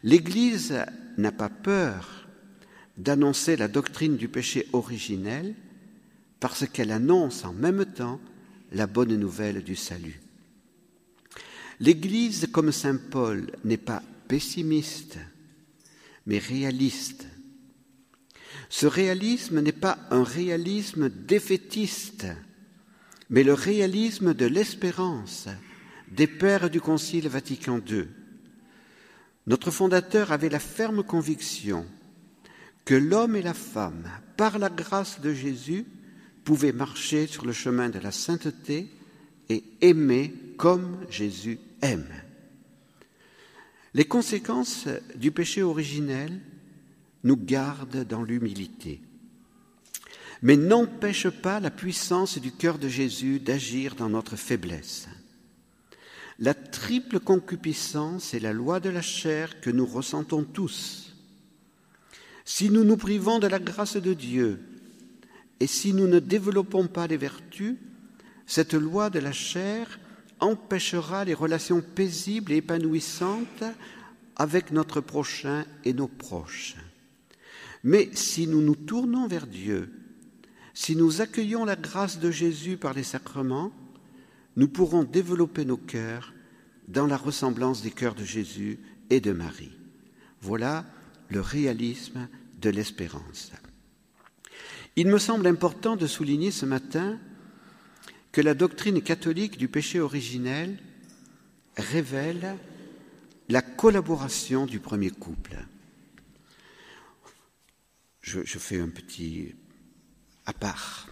L'Église 0.03 0.75
n'a 1.17 1.31
pas 1.31 1.49
peur 1.49 2.27
d'annoncer 2.97 3.55
la 3.55 3.67
doctrine 3.67 4.17
du 4.17 4.27
péché 4.27 4.67
originel 4.73 5.55
parce 6.39 6.67
qu'elle 6.67 6.91
annonce 6.91 7.45
en 7.45 7.53
même 7.53 7.85
temps 7.85 8.19
la 8.71 8.87
bonne 8.87 9.15
nouvelle 9.15 9.63
du 9.63 9.75
salut. 9.75 10.22
L'Église, 11.83 12.47
comme 12.49 12.71
Saint 12.71 12.95
Paul, 12.95 13.51
n'est 13.65 13.75
pas 13.75 14.01
pessimiste, 14.29 15.17
mais 16.25 16.37
réaliste. 16.37 17.25
Ce 18.69 18.85
réalisme 18.85 19.59
n'est 19.59 19.73
pas 19.73 19.97
un 20.09 20.23
réalisme 20.23 21.09
défaitiste, 21.09 22.27
mais 23.29 23.43
le 23.43 23.53
réalisme 23.53 24.33
de 24.33 24.45
l'espérance 24.45 25.49
des 26.09 26.25
pères 26.25 26.69
du 26.69 26.79
Concile 26.79 27.27
Vatican 27.27 27.81
II. 27.85 28.07
Notre 29.45 29.69
fondateur 29.69 30.31
avait 30.31 30.47
la 30.47 30.59
ferme 30.59 31.03
conviction 31.03 31.85
que 32.85 32.95
l'homme 32.95 33.35
et 33.35 33.41
la 33.41 33.53
femme, 33.53 34.09
par 34.37 34.57
la 34.57 34.69
grâce 34.69 35.19
de 35.19 35.33
Jésus, 35.33 35.85
pouvaient 36.45 36.71
marcher 36.71 37.27
sur 37.27 37.45
le 37.45 37.51
chemin 37.51 37.89
de 37.89 37.99
la 37.99 38.13
sainteté 38.13 38.89
et 39.49 39.65
aimer 39.81 40.33
comme 40.57 41.05
Jésus 41.09 41.59
Les 43.93 44.05
conséquences 44.05 44.87
du 45.15 45.31
péché 45.31 45.61
originel 45.61 46.39
nous 47.23 47.37
gardent 47.37 48.05
dans 48.05 48.23
l'humilité, 48.23 49.01
mais 50.41 50.57
n'empêchent 50.57 51.29
pas 51.29 51.59
la 51.59 51.71
puissance 51.71 52.37
du 52.37 52.51
cœur 52.51 52.79
de 52.79 52.87
Jésus 52.87 53.39
d'agir 53.39 53.95
dans 53.95 54.09
notre 54.09 54.35
faiblesse. 54.35 55.07
La 56.39 56.53
triple 56.53 57.19
concupiscence 57.19 58.33
est 58.33 58.39
la 58.39 58.53
loi 58.53 58.79
de 58.79 58.89
la 58.89 59.03
chair 59.03 59.61
que 59.61 59.69
nous 59.69 59.85
ressentons 59.85 60.43
tous. 60.43 61.15
Si 62.43 62.69
nous 62.69 62.83
nous 62.83 62.97
privons 62.97 63.39
de 63.39 63.47
la 63.47 63.59
grâce 63.59 63.97
de 63.97 64.13
Dieu 64.13 64.59
et 65.59 65.67
si 65.67 65.93
nous 65.93 66.07
ne 66.07 66.19
développons 66.19 66.87
pas 66.87 67.07
les 67.07 67.17
vertus, 67.17 67.77
cette 68.47 68.73
loi 68.73 69.09
de 69.09 69.19
la 69.19 69.31
chair 69.31 69.99
empêchera 70.39 71.25
les 71.25 71.33
relations 71.33 71.81
paisibles 71.81 72.51
et 72.51 72.57
épanouissantes 72.57 73.63
avec 74.35 74.71
notre 74.71 75.01
prochain 75.01 75.65
et 75.83 75.93
nos 75.93 76.07
proches. 76.07 76.75
Mais 77.83 78.09
si 78.13 78.47
nous 78.47 78.61
nous 78.61 78.75
tournons 78.75 79.27
vers 79.27 79.47
Dieu, 79.47 79.91
si 80.73 80.95
nous 80.95 81.21
accueillons 81.21 81.65
la 81.65 81.75
grâce 81.75 82.19
de 82.19 82.31
Jésus 82.31 82.77
par 82.77 82.93
les 82.93 83.03
sacrements, 83.03 83.71
nous 84.55 84.67
pourrons 84.67 85.03
développer 85.03 85.65
nos 85.65 85.77
cœurs 85.77 86.33
dans 86.87 87.07
la 87.07 87.17
ressemblance 87.17 87.81
des 87.81 87.91
cœurs 87.91 88.15
de 88.15 88.23
Jésus 88.23 88.79
et 89.09 89.19
de 89.19 89.31
Marie. 89.31 89.77
Voilà 90.41 90.85
le 91.29 91.41
réalisme 91.41 92.27
de 92.59 92.69
l'espérance. 92.69 93.51
Il 94.95 95.07
me 95.07 95.17
semble 95.17 95.47
important 95.47 95.95
de 95.95 96.07
souligner 96.07 96.51
ce 96.51 96.65
matin 96.65 97.19
que 98.33 98.41
la 98.41 98.55
doctrine 98.55 99.01
catholique 99.01 99.57
du 99.57 99.69
péché 99.69 99.99
originel 100.01 100.79
révèle 101.77 102.57
la 103.47 103.61
collaboration 103.61 104.65
du 104.65 104.79
premier 104.79 105.11
couple. 105.11 105.55
Je, 108.21 108.41
fais 108.57 108.79
un 108.79 108.89
petit 108.89 109.53
à 110.47 110.53
part. 110.53 111.07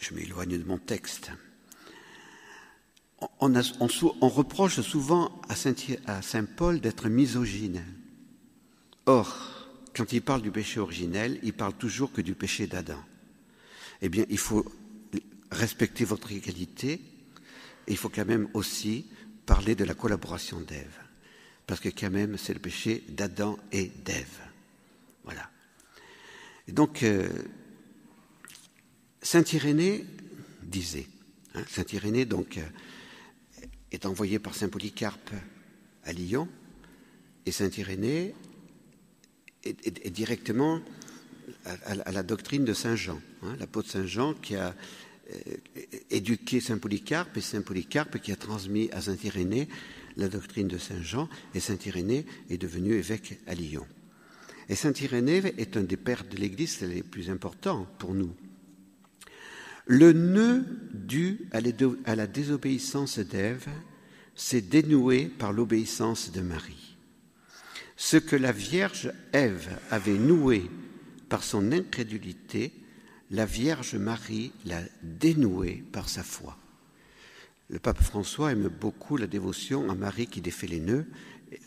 Je 0.00 0.14
m'éloigne 0.14 0.58
de 0.58 0.64
mon 0.64 0.78
texte. 0.78 1.30
On, 3.40 4.28
reproche 4.28 4.80
souvent 4.80 5.42
à 5.48 5.56
Saint, 5.56 5.74
à 6.06 6.22
Saint 6.22 6.44
Paul 6.44 6.80
d'être 6.80 7.08
misogyne. 7.10 7.84
Or, 9.04 9.68
quand 9.94 10.12
il 10.12 10.22
parle 10.22 10.40
du 10.40 10.50
péché 10.50 10.80
originel, 10.80 11.38
il 11.42 11.52
parle 11.52 11.74
toujours 11.74 12.12
que 12.12 12.22
du 12.22 12.34
péché 12.34 12.66
d'Adam. 12.66 13.02
Eh 14.00 14.08
bien, 14.08 14.24
il 14.30 14.38
faut 14.38 14.64
respecter 15.54 16.04
votre 16.04 16.32
égalité, 16.32 17.00
il 17.88 17.96
faut 17.96 18.08
quand 18.08 18.26
même 18.26 18.48
aussi 18.54 19.06
parler 19.46 19.74
de 19.74 19.84
la 19.84 19.94
collaboration 19.94 20.60
d'Ève, 20.60 20.98
parce 21.66 21.80
que 21.80 21.88
quand 21.88 22.10
même 22.10 22.36
c'est 22.36 22.54
le 22.54 22.60
péché 22.60 23.04
d'Adam 23.08 23.58
et 23.72 23.90
d'Ève. 24.04 24.40
Voilà. 25.24 25.50
Et 26.68 26.72
donc, 26.72 27.02
euh, 27.02 27.28
Saint 29.22 29.44
Irénée 29.52 30.06
disait, 30.62 31.06
hein, 31.54 31.64
Saint 31.68 31.84
Irénée 31.92 32.24
donc 32.24 32.58
euh, 32.58 32.62
est 33.92 34.06
envoyé 34.06 34.38
par 34.38 34.54
Saint 34.54 34.68
Polycarpe 34.68 35.30
à 36.04 36.12
Lyon, 36.12 36.48
et 37.46 37.52
Saint 37.52 37.70
Irénée 37.70 38.34
est 39.64 40.10
directement 40.10 40.82
à, 41.64 42.12
la 42.12 42.22
doctrine 42.22 42.64
de 42.64 42.72
Saint 42.74 42.96
Jean, 42.96 43.20
hein, 43.42 43.56
l'apôtre 43.58 43.90
Saint 43.90 44.06
Jean 44.06 44.34
qui 44.34 44.56
a 44.56 44.74
éduqué 46.10 46.60
Saint 46.60 46.78
Polycarpe 46.78 47.36
et 47.36 47.40
Saint 47.40 47.62
Polycarpe 47.62 48.18
qui 48.18 48.32
a 48.32 48.36
transmis 48.36 48.90
à 48.92 49.00
Saint 49.00 49.16
Irénée 49.22 49.68
la 50.16 50.28
doctrine 50.28 50.68
de 50.68 50.78
Saint 50.78 51.02
Jean 51.02 51.28
et 51.54 51.60
Saint 51.60 51.78
Irénée 51.84 52.26
est 52.50 52.58
devenu 52.58 52.94
évêque 52.94 53.40
à 53.46 53.54
Lyon. 53.54 53.86
Et 54.68 54.74
Saint 54.74 54.92
Irénée 54.92 55.54
est 55.58 55.76
un 55.76 55.82
des 55.82 55.96
pères 55.96 56.24
de 56.24 56.36
l'Église 56.36 56.80
les 56.82 57.02
plus 57.02 57.30
importants 57.30 57.86
pour 57.98 58.14
nous. 58.14 58.32
Le 59.86 60.12
nœud 60.12 60.64
dû 60.94 61.48
à 61.52 62.14
la 62.16 62.26
désobéissance 62.26 63.18
d'Ève 63.18 63.68
s'est 64.34 64.62
dénoué 64.62 65.26
par 65.26 65.52
l'obéissance 65.52 66.32
de 66.32 66.40
Marie. 66.40 66.96
Ce 67.96 68.16
que 68.16 68.36
la 68.36 68.52
Vierge 68.52 69.12
Ève 69.32 69.78
avait 69.90 70.18
noué 70.18 70.62
par 71.28 71.44
son 71.44 71.70
incrédulité, 71.72 72.72
la 73.34 73.46
Vierge 73.46 73.96
Marie 73.96 74.52
l'a 74.64 74.80
dénoué 75.02 75.82
par 75.90 76.08
sa 76.08 76.22
foi. 76.22 76.56
Le 77.68 77.80
pape 77.80 78.00
François 78.00 78.52
aime 78.52 78.68
beaucoup 78.68 79.16
la 79.16 79.26
dévotion 79.26 79.90
à 79.90 79.96
Marie 79.96 80.28
qui 80.28 80.40
défait 80.40 80.68
les 80.68 80.78
nœuds. 80.78 81.06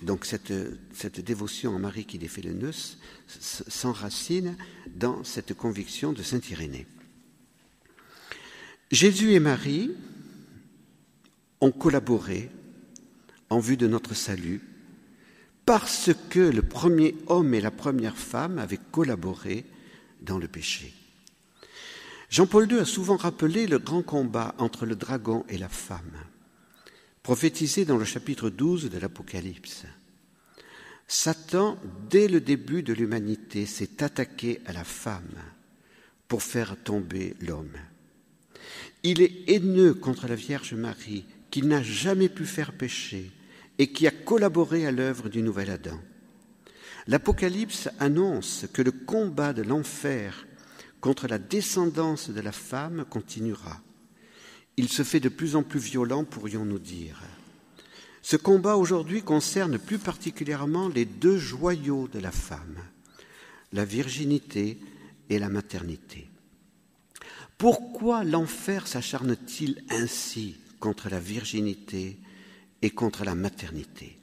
Donc 0.01 0.23
cette, 0.23 0.53
cette 0.93 1.19
dévotion 1.19 1.75
à 1.75 1.79
Marie 1.79 2.05
qui 2.05 2.19
défait 2.19 2.41
les 2.41 2.53
nœuds 2.53 2.71
s'enracine 3.27 4.55
dans 4.95 5.25
cette 5.25 5.53
conviction 5.53 6.13
de 6.13 6.23
Saint 6.23 6.39
Irénée. 6.49 6.87
Jésus 8.89 9.33
et 9.33 9.41
Marie 9.41 9.91
ont 11.59 11.71
collaboré 11.71 12.49
en 13.49 13.59
vue 13.59 13.77
de 13.77 13.87
notre 13.87 14.13
salut 14.13 14.61
parce 15.65 16.11
que 16.29 16.39
le 16.39 16.61
premier 16.61 17.15
homme 17.27 17.53
et 17.53 17.59
la 17.59 17.71
première 17.71 18.17
femme 18.17 18.57
avaient 18.57 18.79
collaboré 18.91 19.65
dans 20.21 20.37
le 20.37 20.47
péché. 20.47 20.93
Jean-Paul 22.29 22.69
II 22.71 22.79
a 22.79 22.85
souvent 22.85 23.15
rappelé 23.15 23.67
le 23.67 23.79
grand 23.79 24.01
combat 24.01 24.53
entre 24.57 24.85
le 24.85 24.95
dragon 24.95 25.45
et 25.47 25.57
la 25.57 25.69
femme, 25.69 26.17
prophétisé 27.23 27.85
dans 27.85 27.97
le 27.97 28.05
chapitre 28.05 28.49
12 28.49 28.89
de 28.89 28.99
l'Apocalypse. 28.99 29.85
Satan, 31.07 31.79
dès 32.09 32.27
le 32.27 32.41
début 32.41 32.83
de 32.83 32.91
l'humanité, 32.91 33.65
s'est 33.65 34.03
attaqué 34.03 34.59
à 34.65 34.73
la 34.73 34.83
femme 34.83 35.41
pour 36.27 36.43
faire 36.43 36.75
tomber 36.83 37.33
l'homme. 37.39 37.77
Il 39.03 39.21
est 39.21 39.49
haineux 39.49 39.93
contre 39.93 40.27
la 40.27 40.35
Vierge 40.35 40.73
Marie, 40.73 41.25
qu'il 41.49 41.69
n'a 41.69 41.81
jamais 41.81 42.27
pu 42.27 42.45
faire 42.45 42.73
pécher, 42.73 43.31
et 43.77 43.93
qui 43.93 44.05
a 44.05 44.11
collaboré 44.11 44.85
à 44.85 44.91
l'œuvre 44.91 45.29
du 45.29 45.41
nouvel 45.41 45.69
Adam. 45.69 45.97
L'Apocalypse 47.07 47.87
annonce 47.99 48.65
que 48.73 48.81
le 48.81 48.91
combat 48.91 49.53
de 49.53 49.61
l'enfer 49.61 50.45
contre 51.01 51.27
la 51.27 51.37
descendance 51.37 52.29
de 52.29 52.41
la 52.41 52.51
femme 52.51 53.05
continuera. 53.09 53.81
Il 54.77 54.89
se 54.89 55.03
fait 55.03 55.19
de 55.19 55.29
plus 55.29 55.55
en 55.55 55.63
plus 55.63 55.79
violent, 55.79 56.23
pourrions-nous 56.23 56.79
dire. 56.79 57.21
Ce 58.21 58.35
combat 58.35 58.75
aujourd'hui 58.75 59.21
concerne 59.21 59.79
plus 59.79 59.99
particulièrement 59.99 60.89
les 60.89 61.05
deux 61.05 61.37
joyaux 61.37 62.07
de 62.09 62.19
la 62.19 62.31
femme, 62.31 62.77
la 63.71 63.85
virginité 63.85 64.79
et 65.29 65.39
la 65.39 65.49
maternité. 65.49 66.29
Pourquoi 67.57 68.23
l'enfer 68.23 68.85
s'acharne-t-il 68.85 69.83
ainsi 69.89 70.57
contre 70.79 71.09
la 71.09 71.19
virginité 71.19 72.17
et 72.81 72.89
contre 72.91 73.23
la 73.23 73.33
maternité? 73.33 74.19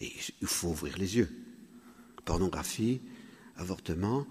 Et 0.00 0.12
il 0.40 0.46
faut 0.46 0.68
ouvrir 0.68 0.96
les 0.96 1.16
yeux. 1.16 1.30
Pornographie, 2.24 3.00
avortement, 3.56 4.26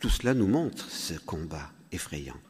tout 0.00 0.08
cela 0.08 0.34
nous 0.34 0.46
montre 0.46 0.90
ce 0.90 1.14
combat 1.14 1.70
effrayant. 1.92 2.40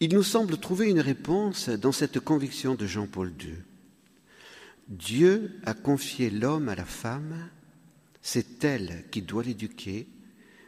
Il 0.00 0.14
nous 0.14 0.22
semble 0.22 0.56
trouver 0.58 0.88
une 0.88 1.00
réponse 1.00 1.68
dans 1.68 1.92
cette 1.92 2.20
conviction 2.20 2.74
de 2.74 2.86
Jean-Paul 2.86 3.32
II. 3.40 3.54
Dieu 4.88 5.60
a 5.64 5.74
confié 5.74 6.30
l'homme 6.30 6.68
à 6.68 6.74
la 6.74 6.84
femme, 6.84 7.48
c'est 8.20 8.64
elle 8.64 9.04
qui 9.10 9.22
doit 9.22 9.42
l'éduquer, 9.42 10.08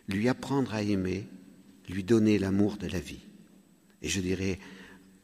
lui 0.09 0.29
apprendre 0.29 0.75
à 0.75 0.83
aimer, 0.83 1.29
lui 1.89 2.05
donner 2.05 2.39
l'amour 2.39 2.77
de 2.77 2.87
la 2.87 3.01
vie. 3.01 3.25
Et 4.03 4.09
je 4.09 4.21
dirais 4.21 4.59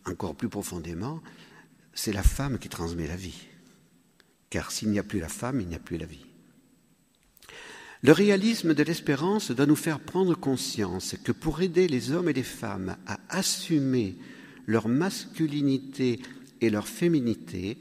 encore 0.07 0.35
plus 0.35 0.49
profondément, 0.49 1.21
c'est 1.93 2.13
la 2.13 2.23
femme 2.23 2.59
qui 2.59 2.69
transmet 2.69 3.07
la 3.07 3.17
vie. 3.17 3.47
Car 4.49 4.71
s'il 4.73 4.91
n'y 4.91 4.99
a 4.99 5.05
plus 5.05 5.21
la 5.21 5.29
femme, 5.29 5.61
il 5.61 5.69
n'y 5.69 5.75
a 5.75 5.81
plus 5.81 5.99
la 5.99 6.07
vie. 6.07 6.27
Le 8.03 8.13
réalisme 8.13 8.75
de 8.75 8.83
l'espérance 8.83 9.51
doit 9.51 9.67
nous 9.67 9.77
faire 9.77 10.01
prendre 10.01 10.35
conscience 10.35 11.17
que 11.23 11.33
pour 11.33 11.61
aider 11.61 11.87
les 11.87 12.13
hommes 12.13 12.29
et 12.29 12.35
les 12.35 12.43
femmes 12.43 12.97
à 13.07 13.21
assumer 13.29 14.17
leur 14.67 14.89
masculinité 14.89 16.21
et 16.61 16.71
leur 16.71 16.89
féminité, 16.89 17.77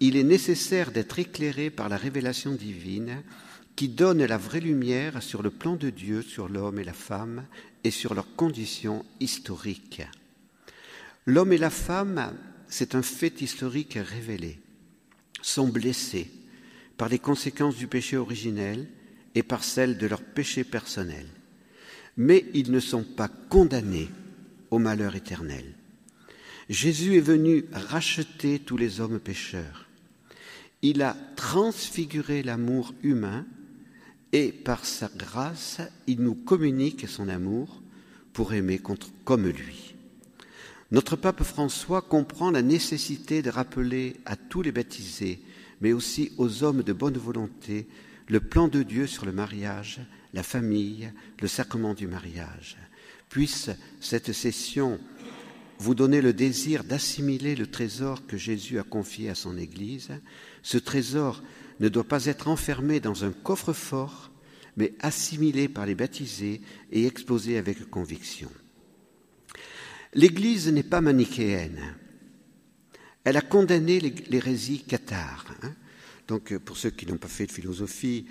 il 0.00 0.16
est 0.16 0.24
nécessaire 0.24 0.92
d'être 0.92 1.18
éclairé 1.18 1.68
par 1.68 1.88
la 1.88 1.98
révélation 1.98 2.52
divine 2.52 3.22
qui 3.76 3.88
donne 3.88 4.24
la 4.24 4.38
vraie 4.38 4.60
lumière 4.60 5.22
sur 5.22 5.42
le 5.42 5.50
plan 5.50 5.76
de 5.76 5.90
Dieu, 5.90 6.22
sur 6.22 6.48
l'homme 6.48 6.78
et 6.78 6.84
la 6.84 6.92
femme 6.94 7.44
et 7.84 7.90
sur 7.90 8.14
leurs 8.14 8.34
conditions 8.36 9.04
historiques. 9.20 10.02
L'homme 11.26 11.52
et 11.52 11.58
la 11.58 11.70
femme 11.70 12.32
c'est 12.70 12.94
un 12.94 13.02
fait 13.02 13.42
historique 13.42 13.98
révélé, 14.00 14.58
sont 15.42 15.68
blessés 15.68 16.30
par 16.96 17.08
les 17.08 17.18
conséquences 17.18 17.76
du 17.76 17.88
péché 17.88 18.16
originel 18.16 18.86
et 19.34 19.42
par 19.42 19.64
celles 19.64 19.98
de 19.98 20.06
leur 20.06 20.22
péché 20.22 20.64
personnel. 20.64 21.26
Mais 22.16 22.46
ils 22.54 22.70
ne 22.70 22.80
sont 22.80 23.04
pas 23.04 23.28
condamnés 23.48 24.08
au 24.70 24.78
malheur 24.78 25.16
éternel. 25.16 25.74
Jésus 26.68 27.16
est 27.16 27.20
venu 27.20 27.64
racheter 27.72 28.60
tous 28.60 28.76
les 28.76 29.00
hommes 29.00 29.18
pécheurs. 29.18 29.88
Il 30.82 31.02
a 31.02 31.16
transfiguré 31.36 32.42
l'amour 32.42 32.94
humain 33.02 33.44
et 34.32 34.52
par 34.52 34.86
sa 34.86 35.10
grâce, 35.16 35.80
il 36.06 36.20
nous 36.20 36.34
communique 36.34 37.08
son 37.08 37.28
amour 37.28 37.82
pour 38.32 38.54
aimer 38.54 38.80
comme 39.24 39.48
lui. 39.48 39.94
Notre 40.92 41.16
pape 41.16 41.42
François 41.42 42.02
comprend 42.02 42.50
la 42.50 42.62
nécessité 42.62 43.42
de 43.42 43.50
rappeler 43.50 44.16
à 44.24 44.36
tous 44.36 44.62
les 44.62 44.72
baptisés, 44.72 45.40
mais 45.80 45.92
aussi 45.92 46.32
aux 46.36 46.62
hommes 46.62 46.82
de 46.82 46.92
bonne 46.92 47.18
volonté, 47.18 47.86
le 48.30 48.40
plan 48.40 48.68
de 48.68 48.84
Dieu 48.84 49.08
sur 49.08 49.26
le 49.26 49.32
mariage, 49.32 50.00
la 50.32 50.44
famille, 50.44 51.12
le 51.40 51.48
sacrement 51.48 51.94
du 51.94 52.06
mariage. 52.06 52.76
Puisse 53.28 53.70
cette 54.00 54.32
session 54.32 55.00
vous 55.78 55.96
donner 55.96 56.20
le 56.20 56.32
désir 56.32 56.84
d'assimiler 56.84 57.56
le 57.56 57.66
trésor 57.66 58.26
que 58.26 58.36
Jésus 58.36 58.78
a 58.78 58.84
confié 58.84 59.30
à 59.30 59.34
son 59.34 59.58
Église. 59.58 60.10
Ce 60.62 60.78
trésor 60.78 61.42
ne 61.80 61.88
doit 61.88 62.04
pas 62.04 62.26
être 62.26 62.46
enfermé 62.46 63.00
dans 63.00 63.24
un 63.24 63.32
coffre-fort, 63.32 64.30
mais 64.76 64.94
assimilé 65.00 65.68
par 65.68 65.86
les 65.86 65.96
baptisés 65.96 66.60
et 66.92 67.06
exposé 67.06 67.58
avec 67.58 67.90
conviction. 67.90 68.50
L'Église 70.14 70.68
n'est 70.68 70.84
pas 70.84 71.00
manichéenne. 71.00 71.96
Elle 73.24 73.36
a 73.36 73.42
condamné 73.42 73.98
l'hérésie 74.00 74.84
cathare. 74.84 75.46
Hein. 75.62 75.74
Donc, 76.30 76.52
euh, 76.52 76.60
pour 76.60 76.76
ceux 76.76 76.90
qui 76.90 77.06
n'ont 77.06 77.16
pas 77.16 77.26
fait 77.26 77.46
de 77.46 77.50
philosophie, 77.50 78.24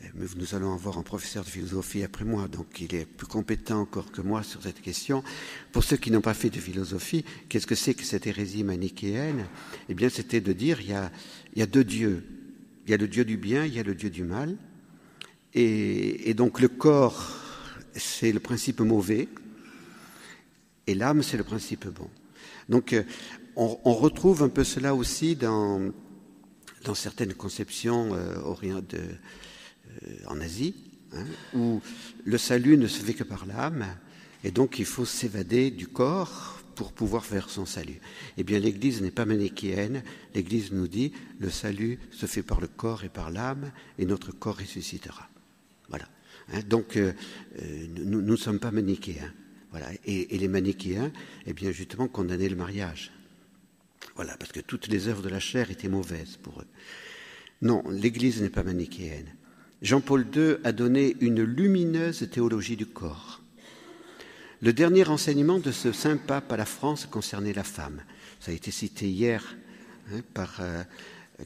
euh, 0.00 0.06
mais 0.14 0.26
nous 0.36 0.54
allons 0.54 0.72
avoir 0.72 0.96
un 0.96 1.02
professeur 1.02 1.42
de 1.42 1.48
philosophie 1.48 2.04
après 2.04 2.24
moi, 2.24 2.46
donc 2.46 2.80
il 2.80 2.94
est 2.94 3.04
plus 3.04 3.26
compétent 3.26 3.80
encore 3.80 4.12
que 4.12 4.20
moi 4.20 4.44
sur 4.44 4.62
cette 4.62 4.80
question. 4.80 5.24
Pour 5.72 5.82
ceux 5.82 5.96
qui 5.96 6.12
n'ont 6.12 6.20
pas 6.20 6.34
fait 6.34 6.50
de 6.50 6.60
philosophie, 6.60 7.24
qu'est-ce 7.48 7.66
que 7.66 7.74
c'est 7.74 7.94
que 7.94 8.04
cette 8.04 8.28
hérésie 8.28 8.62
manichéenne? 8.62 9.44
Eh 9.88 9.94
bien, 9.94 10.08
c'était 10.08 10.40
de 10.40 10.52
dire 10.52 10.80
il 10.80 10.90
y, 10.90 11.62
a, 11.62 11.66
deux 11.66 11.82
dieux. 11.82 12.22
Il 12.86 12.92
y 12.92 12.94
a 12.94 12.96
le 12.96 13.08
dieu 13.08 13.24
du 13.24 13.36
bien, 13.36 13.64
il 13.64 13.74
y 13.74 13.80
a 13.80 13.82
le 13.82 13.96
dieu 13.96 14.08
du 14.08 14.22
mal. 14.22 14.56
Et, 15.52 16.30
et 16.30 16.34
donc 16.34 16.60
le 16.60 16.68
corps, 16.68 17.28
c'est 17.96 18.30
le 18.30 18.38
principe 18.38 18.78
mauvais, 18.82 19.26
et 20.86 20.94
l'âme, 20.94 21.24
c'est 21.24 21.36
le 21.36 21.44
principe 21.44 21.88
bon. 21.88 22.08
Donc, 22.68 22.92
euh, 22.92 23.02
on, 23.56 23.94
retrouve 23.94 24.44
un 24.44 24.48
peu 24.48 24.62
cela 24.62 24.94
aussi 24.94 25.34
dans, 25.34 25.92
dans 26.84 26.94
certaines 26.94 27.34
conceptions 27.34 28.14
euh, 28.14 28.36
euh, 28.64 29.14
en 30.26 30.40
Asie, 30.40 30.74
hein, 31.12 31.24
où 31.54 31.80
le 32.24 32.38
salut 32.38 32.76
ne 32.76 32.86
se 32.86 33.02
fait 33.02 33.14
que 33.14 33.24
par 33.24 33.46
l'âme, 33.46 33.86
et 34.44 34.50
donc 34.50 34.78
il 34.78 34.84
faut 34.84 35.04
s'évader 35.04 35.70
du 35.70 35.86
corps 35.86 36.58
pour 36.74 36.92
pouvoir 36.92 37.24
faire 37.24 37.50
son 37.50 37.66
salut. 37.66 38.00
Eh 38.38 38.44
bien, 38.44 38.58
l'Église 38.58 39.02
n'est 39.02 39.10
pas 39.10 39.26
manichéenne. 39.26 40.02
L'Église 40.34 40.72
nous 40.72 40.88
dit 40.88 41.12
le 41.38 41.50
salut 41.50 41.98
se 42.10 42.26
fait 42.26 42.42
par 42.42 42.60
le 42.60 42.66
corps 42.66 43.04
et 43.04 43.08
par 43.08 43.30
l'âme, 43.30 43.70
et 43.98 44.06
notre 44.06 44.32
corps 44.32 44.58
ressuscitera. 44.58 45.28
Voilà. 45.88 46.08
Hein, 46.52 46.60
donc, 46.66 46.98
nous 47.94 48.22
ne 48.22 48.36
sommes 48.36 48.58
pas 48.58 48.70
manichéens. 48.70 49.32
Voilà. 49.70 49.88
Et, 50.06 50.36
les 50.36 50.48
manichéens, 50.48 51.12
eh 51.46 51.52
bien, 51.52 51.72
justement, 51.72 52.08
condamnaient 52.08 52.48
le 52.48 52.56
mariage. 52.56 53.10
Voilà, 54.16 54.36
parce 54.36 54.52
que 54.52 54.60
toutes 54.60 54.88
les 54.88 55.08
œuvres 55.08 55.22
de 55.22 55.28
la 55.28 55.40
chair 55.40 55.70
étaient 55.70 55.88
mauvaises 55.88 56.36
pour 56.36 56.60
eux. 56.60 56.66
Non, 57.62 57.82
l'Église 57.88 58.42
n'est 58.42 58.50
pas 58.50 58.62
manichéenne. 58.62 59.34
Jean-Paul 59.80 60.26
II 60.34 60.56
a 60.64 60.72
donné 60.72 61.16
une 61.20 61.42
lumineuse 61.42 62.28
théologie 62.30 62.76
du 62.76 62.86
corps. 62.86 63.40
Le 64.60 64.72
dernier 64.72 65.08
enseignement 65.08 65.58
de 65.58 65.72
ce 65.72 65.92
saint 65.92 66.16
pape 66.16 66.52
à 66.52 66.56
la 66.56 66.66
France 66.66 67.06
concernait 67.06 67.52
la 67.52 67.64
femme. 67.64 68.02
Ça 68.38 68.52
a 68.52 68.54
été 68.54 68.70
cité 68.70 69.08
hier 69.08 69.56
hein, 70.12 70.20
par 70.34 70.58
euh, 70.60 70.84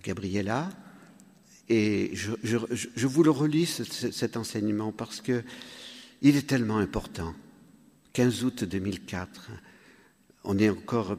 Gabriella. 0.04 0.68
Et 1.68 2.10
je, 2.14 2.32
je, 2.42 2.58
je, 2.70 3.06
vous 3.06 3.22
le 3.22 3.30
relis, 3.30 3.66
cet 3.66 4.36
enseignement, 4.36 4.92
parce 4.92 5.20
que 5.20 5.42
il 6.22 6.36
est 6.36 6.46
tellement 6.46 6.78
important. 6.78 7.34
15 8.12 8.44
août 8.44 8.64
2004, 8.64 9.50
on 10.44 10.58
est 10.58 10.70
encore 10.70 11.18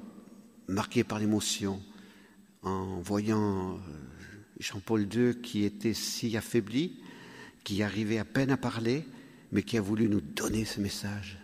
marqué 0.67 1.03
par 1.03 1.19
l'émotion 1.19 1.81
en 2.63 2.99
voyant 2.99 3.71
euh, 3.71 3.77
Jean-Paul 4.59 5.07
II 5.13 5.41
qui 5.41 5.63
était 5.63 5.93
si 5.93 6.35
affaibli, 6.35 6.99
qui 7.63 7.83
arrivait 7.83 8.17
à 8.17 8.25
peine 8.25 8.51
à 8.51 8.57
parler, 8.57 9.05
mais 9.51 9.63
qui 9.63 9.77
a 9.77 9.81
voulu 9.81 10.09
nous 10.09 10.21
donner 10.21 10.65
ce 10.65 10.79
message. 10.79 11.37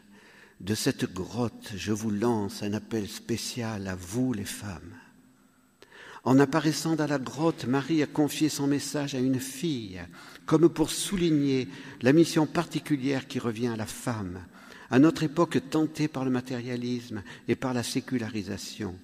De 0.59 0.75
cette 0.75 1.11
grotte, 1.11 1.73
je 1.75 1.91
vous 1.91 2.11
lance 2.11 2.63
un 2.63 2.73
appel 2.73 3.07
spécial 3.07 3.87
à 3.87 3.95
vous 3.95 4.33
les 4.33 4.45
femmes. 4.45 4.93
En 6.25 6.39
apparaissant 6.39 6.95
dans 6.95 7.07
la 7.07 7.19
grotte, 7.19 7.65
Marie 7.65 8.01
a 8.01 8.07
confié 8.07 8.47
son 8.47 8.65
message 8.65 9.13
à 9.13 9.19
une 9.19 9.41
fille, 9.41 9.99
comme 10.45 10.69
pour 10.69 10.89
souligner 10.89 11.67
la 12.01 12.13
mission 12.13 12.45
particulière 12.45 13.27
qui 13.27 13.39
revient 13.39 13.67
à 13.67 13.75
la 13.75 13.85
femme, 13.85 14.39
à 14.89 14.99
notre 14.99 15.23
époque 15.23 15.59
tentée 15.69 16.07
par 16.07 16.23
le 16.23 16.31
matérialisme 16.31 17.23
et 17.49 17.55
par 17.55 17.73
la 17.73 17.83
sécularisation. 17.83 18.95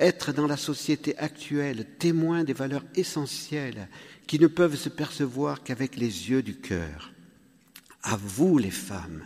Être 0.00 0.32
dans 0.32 0.46
la 0.46 0.56
société 0.56 1.16
actuelle 1.18 1.86
témoin 1.98 2.42
des 2.42 2.54
valeurs 2.54 2.84
essentielles 2.94 3.88
qui 4.26 4.38
ne 4.38 4.46
peuvent 4.46 4.76
se 4.76 4.88
percevoir 4.88 5.62
qu'avec 5.62 5.96
les 5.96 6.30
yeux 6.30 6.42
du 6.42 6.56
cœur. 6.56 7.12
À 8.02 8.16
vous 8.16 8.56
les 8.56 8.70
femmes, 8.70 9.22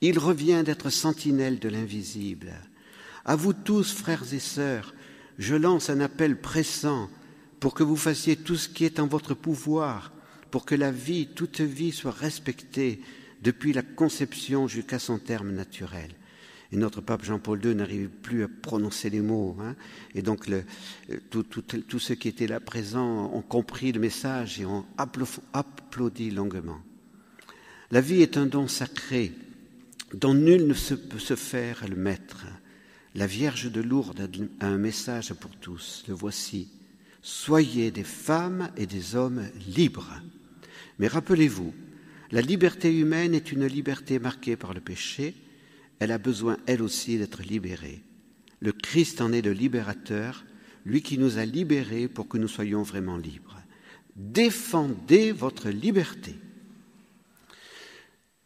il 0.00 0.20
revient 0.20 0.62
d'être 0.64 0.90
sentinelle 0.90 1.58
de 1.58 1.68
l'invisible. 1.68 2.52
À 3.24 3.34
vous 3.34 3.52
tous, 3.52 3.92
frères 3.92 4.32
et 4.32 4.38
sœurs, 4.38 4.94
je 5.38 5.56
lance 5.56 5.90
un 5.90 6.00
appel 6.00 6.40
pressant 6.40 7.10
pour 7.58 7.74
que 7.74 7.82
vous 7.82 7.96
fassiez 7.96 8.36
tout 8.36 8.56
ce 8.56 8.68
qui 8.68 8.84
est 8.84 9.00
en 9.00 9.08
votre 9.08 9.34
pouvoir, 9.34 10.12
pour 10.52 10.64
que 10.64 10.76
la 10.76 10.92
vie, 10.92 11.26
toute 11.34 11.60
vie, 11.60 11.90
soit 11.90 12.12
respectée 12.12 13.00
depuis 13.42 13.72
la 13.72 13.82
conception 13.82 14.68
jusqu'à 14.68 15.00
son 15.00 15.18
terme 15.18 15.50
naturel. 15.50 16.10
Et 16.72 16.76
notre 16.76 17.00
pape 17.00 17.24
Jean-Paul 17.24 17.64
II 17.64 17.74
n'arrive 17.74 18.08
plus 18.08 18.44
à 18.44 18.48
prononcer 18.48 19.10
les 19.10 19.20
mots. 19.20 19.56
Hein, 19.60 19.74
et 20.14 20.22
donc, 20.22 20.48
tous 21.30 21.98
ceux 21.98 22.14
qui 22.14 22.28
étaient 22.28 22.46
là 22.46 22.60
présents 22.60 23.32
ont 23.34 23.42
compris 23.42 23.92
le 23.92 24.00
message 24.00 24.60
et 24.60 24.66
ont 24.66 24.86
applaudi 24.96 26.30
longuement. 26.30 26.80
La 27.90 28.00
vie 28.00 28.22
est 28.22 28.36
un 28.36 28.46
don 28.46 28.68
sacré 28.68 29.32
dont 30.14 30.34
nul 30.34 30.66
ne 30.66 30.94
peut 30.94 31.18
se 31.18 31.34
faire 31.34 31.88
le 31.88 31.96
maître. 31.96 32.46
La 33.16 33.26
Vierge 33.26 33.70
de 33.70 33.80
Lourdes 33.80 34.30
a 34.60 34.66
un 34.66 34.78
message 34.78 35.34
pour 35.34 35.50
tous. 35.56 36.04
Le 36.06 36.14
voici. 36.14 36.68
Soyez 37.22 37.90
des 37.90 38.04
femmes 38.04 38.70
et 38.76 38.86
des 38.86 39.16
hommes 39.16 39.42
libres. 39.66 40.22
Mais 41.00 41.08
rappelez-vous, 41.08 41.74
la 42.30 42.40
liberté 42.40 42.96
humaine 42.96 43.34
est 43.34 43.50
une 43.50 43.66
liberté 43.66 44.20
marquée 44.20 44.56
par 44.56 44.72
le 44.72 44.80
péché. 44.80 45.34
Elle 46.00 46.12
a 46.12 46.18
besoin, 46.18 46.56
elle 46.66 46.82
aussi, 46.82 47.18
d'être 47.18 47.42
libérée. 47.42 48.02
Le 48.58 48.72
Christ 48.72 49.20
en 49.20 49.32
est 49.32 49.42
le 49.42 49.52
libérateur, 49.52 50.44
lui 50.84 51.02
qui 51.02 51.18
nous 51.18 51.38
a 51.38 51.44
libérés 51.44 52.08
pour 52.08 52.26
que 52.26 52.38
nous 52.38 52.48
soyons 52.48 52.82
vraiment 52.82 53.16
libres. 53.16 53.60
Défendez 54.16 55.30
votre 55.30 55.68
liberté. 55.68 56.34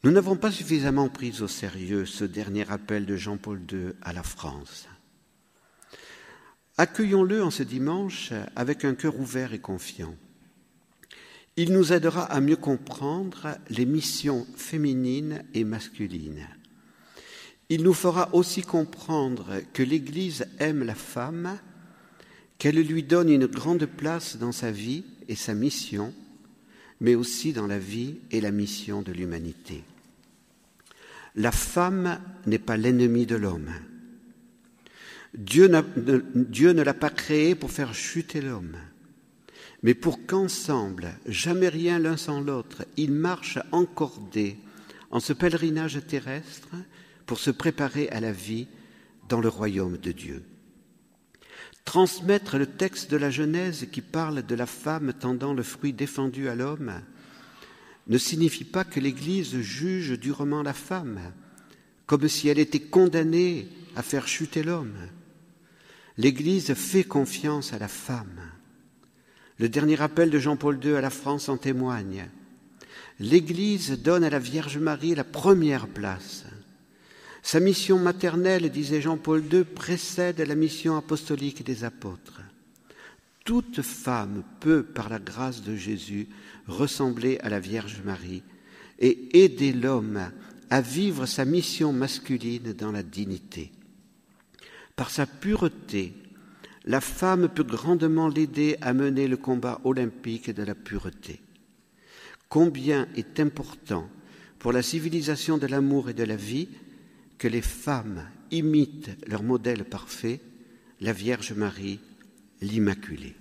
Nous 0.03 0.11
n'avons 0.11 0.37
pas 0.37 0.51
suffisamment 0.51 1.09
pris 1.09 1.40
au 1.40 1.49
sérieux 1.49 2.05
ce 2.05 2.25
dernier 2.25 2.71
appel 2.71 3.07
de 3.07 3.17
Jean-Paul 3.17 3.62
II 3.73 3.93
à 4.03 4.12
la 4.12 4.23
France. 4.23 4.87
Accueillons-le 6.77 7.43
en 7.43 7.51
ce 7.51 7.62
dimanche 7.62 8.33
avec 8.57 8.85
un 8.85 8.95
cœur 8.95 9.19
ouvert 9.19 9.55
et 9.55 9.61
confiant. 9.61 10.14
Il 11.57 11.73
nous 11.73 11.93
aidera 11.93 12.25
à 12.25 12.40
mieux 12.40 12.57
comprendre 12.57 13.57
les 13.71 13.87
missions 13.87 14.45
féminines 14.57 15.45
et 15.55 15.62
masculines. 15.62 16.49
Il 17.70 17.83
nous 17.83 17.94
fera 17.94 18.35
aussi 18.35 18.62
comprendre 18.62 19.61
que 19.72 19.83
l'Église 19.83 20.46
aime 20.59 20.85
la 20.85 20.94
femme, 20.94 21.59
qu'elle 22.59 22.81
lui 22.81 23.03
donne 23.03 23.31
une 23.31 23.46
grande 23.46 23.87
place 23.87 24.37
dans 24.37 24.53
sa 24.53 24.70
vie 24.70 25.05
et 25.29 25.35
sa 25.35 25.55
mission, 25.55 26.12
mais 27.00 27.14
aussi 27.14 27.53
dans 27.53 27.66
la 27.66 27.79
vie 27.79 28.16
et 28.31 28.40
la 28.40 28.50
mission 28.50 29.03
de 29.03 29.12
l'humanité. 29.12 29.83
La 31.35 31.53
femme 31.53 32.20
n'est 32.46 32.59
pas 32.59 32.77
l'ennemi 32.77 33.27
de 33.27 33.37
l'homme. 33.37 33.72
Dieu, 35.35 35.68
Dieu, 36.35 36.72
ne 36.72 36.83
l'a 36.83 36.94
pas 36.94 37.11
créé 37.11 37.57
pour 37.57 37.72
faire 37.72 37.92
chuter 37.92 38.40
l'homme, 38.40 38.77
mais 39.83 39.94
pour 39.94 40.27
qu'ensemble, 40.27 41.14
jamais 41.27 41.68
rien 41.68 41.98
l'un 41.98 42.16
sans 42.16 42.40
l'autre, 42.40 42.85
ils 42.96 43.11
marchent 43.11 43.59
encordés 43.72 44.57
en 45.11 45.18
ce 45.18 45.33
pèlerinage 45.33 46.00
terrestre 46.07 46.77
pour 47.26 47.38
se 47.38 47.50
préparer 47.50 48.08
à 48.10 48.20
la 48.20 48.32
vie 48.32 48.68
dans 49.28 49.40
le 49.40 49.48
royaume 49.48 49.96
de 49.96 50.12
Dieu. 50.12 50.44
Transmettre 51.84 52.56
le 52.58 52.66
texte 52.66 53.10
de 53.10 53.16
la 53.16 53.30
Genèse 53.30 53.87
qui 53.92 54.00
parle 54.00 54.44
de 54.44 54.54
la 54.54 54.66
femme 54.66 55.12
tendant 55.12 55.52
le 55.52 55.62
fruit 55.62 55.92
défendu 55.92 56.48
à 56.48 56.54
l'homme 56.54 57.02
ne 58.06 58.18
signifie 58.18 58.64
pas 58.64 58.84
que 58.84 59.00
l'Église 59.00 59.58
juge 59.60 60.18
durement 60.18 60.62
la 60.62 60.74
femme, 60.74 61.20
comme 62.06 62.28
si 62.28 62.48
elle 62.48 62.58
était 62.58 62.80
condamnée 62.80 63.68
à 63.96 64.02
faire 64.02 64.28
chuter 64.28 64.62
l'homme. 64.62 64.96
L'Église 66.18 66.74
fait 66.74 67.04
confiance 67.04 67.72
à 67.72 67.78
la 67.78 67.88
femme. 67.88 68.40
Le 69.58 69.68
dernier 69.68 70.00
appel 70.02 70.30
de 70.30 70.38
Jean-Paul 70.38 70.78
II 70.84 70.96
à 70.96 71.00
la 71.00 71.10
France 71.10 71.48
en 71.48 71.56
témoigne. 71.56 72.28
L'Église 73.20 74.02
donne 74.02 74.24
à 74.24 74.30
la 74.30 74.38
Vierge 74.38 74.78
Marie 74.78 75.14
la 75.14 75.24
première 75.24 75.87
place. 75.87 76.44
Sa 77.44 77.61
mission 77.61 77.98
maternelle, 77.98 78.70
disait 78.70 79.02
Jean-Paul 79.02 79.44
II, 79.52 79.64
précède 79.64 80.40
la 80.40 80.54
mission 80.54 80.96
apostolique 80.96 81.62
des 81.62 81.85
apôtres. 81.85 82.40
Toute 83.44 83.83
femme 83.83 84.42
peut, 84.61 84.83
par 84.83 85.11
la 85.11 85.18
grâce 85.18 85.62
de 85.62 85.76
Jésus, 85.76 86.26
ressembler 86.66 87.38
à 87.42 87.50
la 87.50 87.61
Vierge 87.61 88.00
Marie 88.02 88.42
et 88.98 89.44
aider 89.44 89.74
l'homme 89.74 90.30
à 90.70 90.80
vivre 90.80 91.26
sa 91.26 91.44
mission 91.44 91.92
masculine 91.92 92.72
dans 92.72 92.92
la 92.92 93.02
dignité. 93.02 93.72
Par 94.96 95.11
sa 95.11 95.26
pureté, 95.26 96.14
la 96.87 97.02
femme 97.02 97.50
peut 97.50 97.62
grandement 97.62 98.28
l'aider 98.28 98.78
à 98.80 98.94
mener 98.94 99.28
le 99.28 99.37
combat 99.37 99.83
olympique 99.85 100.50
de 100.50 100.62
la 100.62 100.74
pureté. 100.74 101.42
Combien 102.48 103.07
est 103.16 103.38
important 103.38 104.09
pour 104.59 104.72
la 104.72 104.80
civilisation 104.80 105.59
de 105.59 105.66
l'amour 105.66 106.09
et 106.09 106.14
de 106.14 106.24
la 106.24 106.37
vie 106.37 106.70
que 107.38 107.49
les 107.49 107.62
femmes 107.62 108.27
imitent 108.51 109.11
leur 109.27 109.42
modèle 109.42 109.85
parfait, 109.85 110.40
la 111.01 111.12
Vierge 111.12 111.53
Marie, 111.53 112.01
l'Immaculée. 112.61 113.37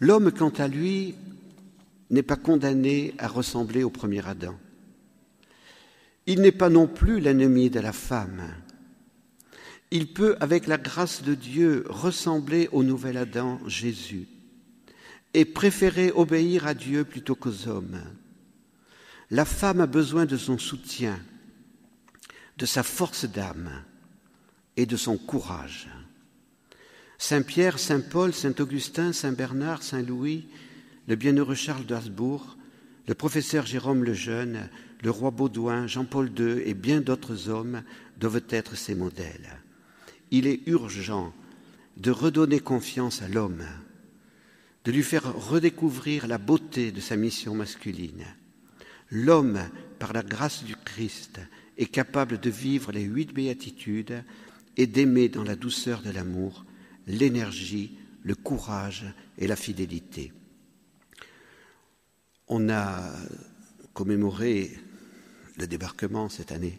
L'homme, 0.00 0.32
quant 0.32 0.50
à 0.50 0.68
lui, 0.68 1.14
n'est 2.10 2.22
pas 2.22 2.36
condamné 2.36 3.14
à 3.18 3.28
ressembler 3.28 3.84
au 3.84 3.90
premier 3.90 4.26
Adam. 4.26 4.58
Il 6.26 6.40
n'est 6.40 6.52
pas 6.52 6.68
non 6.68 6.86
plus 6.86 7.20
l'ennemi 7.20 7.70
de 7.70 7.80
la 7.80 7.92
femme. 7.92 8.42
Il 9.90 10.12
peut, 10.12 10.36
avec 10.40 10.66
la 10.66 10.78
grâce 10.78 11.22
de 11.22 11.34
Dieu, 11.34 11.84
ressembler 11.88 12.68
au 12.72 12.82
nouvel 12.82 13.16
Adam, 13.16 13.60
Jésus, 13.66 14.28
et 15.34 15.44
préférer 15.44 16.12
obéir 16.12 16.66
à 16.66 16.74
Dieu 16.74 17.04
plutôt 17.04 17.34
qu'aux 17.34 17.68
hommes. 17.68 18.00
La 19.30 19.44
femme 19.44 19.80
a 19.80 19.86
besoin 19.86 20.26
de 20.26 20.36
son 20.36 20.58
soutien, 20.58 21.18
de 22.60 22.66
sa 22.66 22.82
force 22.82 23.24
d'âme 23.24 23.70
et 24.76 24.84
de 24.84 24.96
son 24.96 25.16
courage. 25.16 25.88
Saint 27.16 27.40
Pierre, 27.40 27.78
Saint 27.78 28.00
Paul, 28.00 28.34
Saint 28.34 28.54
Augustin, 28.58 29.14
Saint 29.14 29.32
Bernard, 29.32 29.82
Saint 29.82 30.02
Louis, 30.02 30.46
le 31.08 31.16
bienheureux 31.16 31.54
Charles 31.54 31.86
d'Habsbourg, 31.86 32.58
le 33.08 33.14
professeur 33.14 33.64
Jérôme 33.64 34.04
le 34.04 34.12
Jeune, 34.12 34.68
le 35.02 35.10
roi 35.10 35.30
Baudouin, 35.30 35.86
Jean-Paul 35.86 36.30
II 36.38 36.62
et 36.64 36.74
bien 36.74 37.00
d'autres 37.00 37.48
hommes 37.48 37.82
doivent 38.18 38.44
être 38.50 38.76
ses 38.76 38.94
modèles. 38.94 39.58
Il 40.30 40.46
est 40.46 40.60
urgent 40.66 41.32
de 41.96 42.10
redonner 42.10 42.60
confiance 42.60 43.22
à 43.22 43.28
l'homme, 43.28 43.64
de 44.84 44.92
lui 44.92 45.02
faire 45.02 45.34
redécouvrir 45.34 46.26
la 46.26 46.36
beauté 46.36 46.92
de 46.92 47.00
sa 47.00 47.16
mission 47.16 47.54
masculine. 47.54 48.26
L'homme, 49.10 49.60
par 49.98 50.12
la 50.12 50.22
grâce 50.22 50.62
du 50.62 50.76
Christ, 50.76 51.40
est 51.78 51.86
capable 51.86 52.38
de 52.38 52.50
vivre 52.50 52.92
les 52.92 53.02
huit 53.02 53.32
béatitudes 53.32 54.22
et 54.76 54.86
d'aimer 54.86 55.28
dans 55.28 55.44
la 55.44 55.56
douceur 55.56 56.02
de 56.02 56.10
l'amour 56.10 56.64
l'énergie, 57.06 57.98
le 58.22 58.34
courage 58.34 59.04
et 59.38 59.46
la 59.46 59.56
fidélité. 59.56 60.32
On 62.48 62.68
a 62.68 63.12
commémoré 63.92 64.76
le 65.56 65.66
débarquement 65.66 66.28
cette 66.28 66.52
année. 66.52 66.78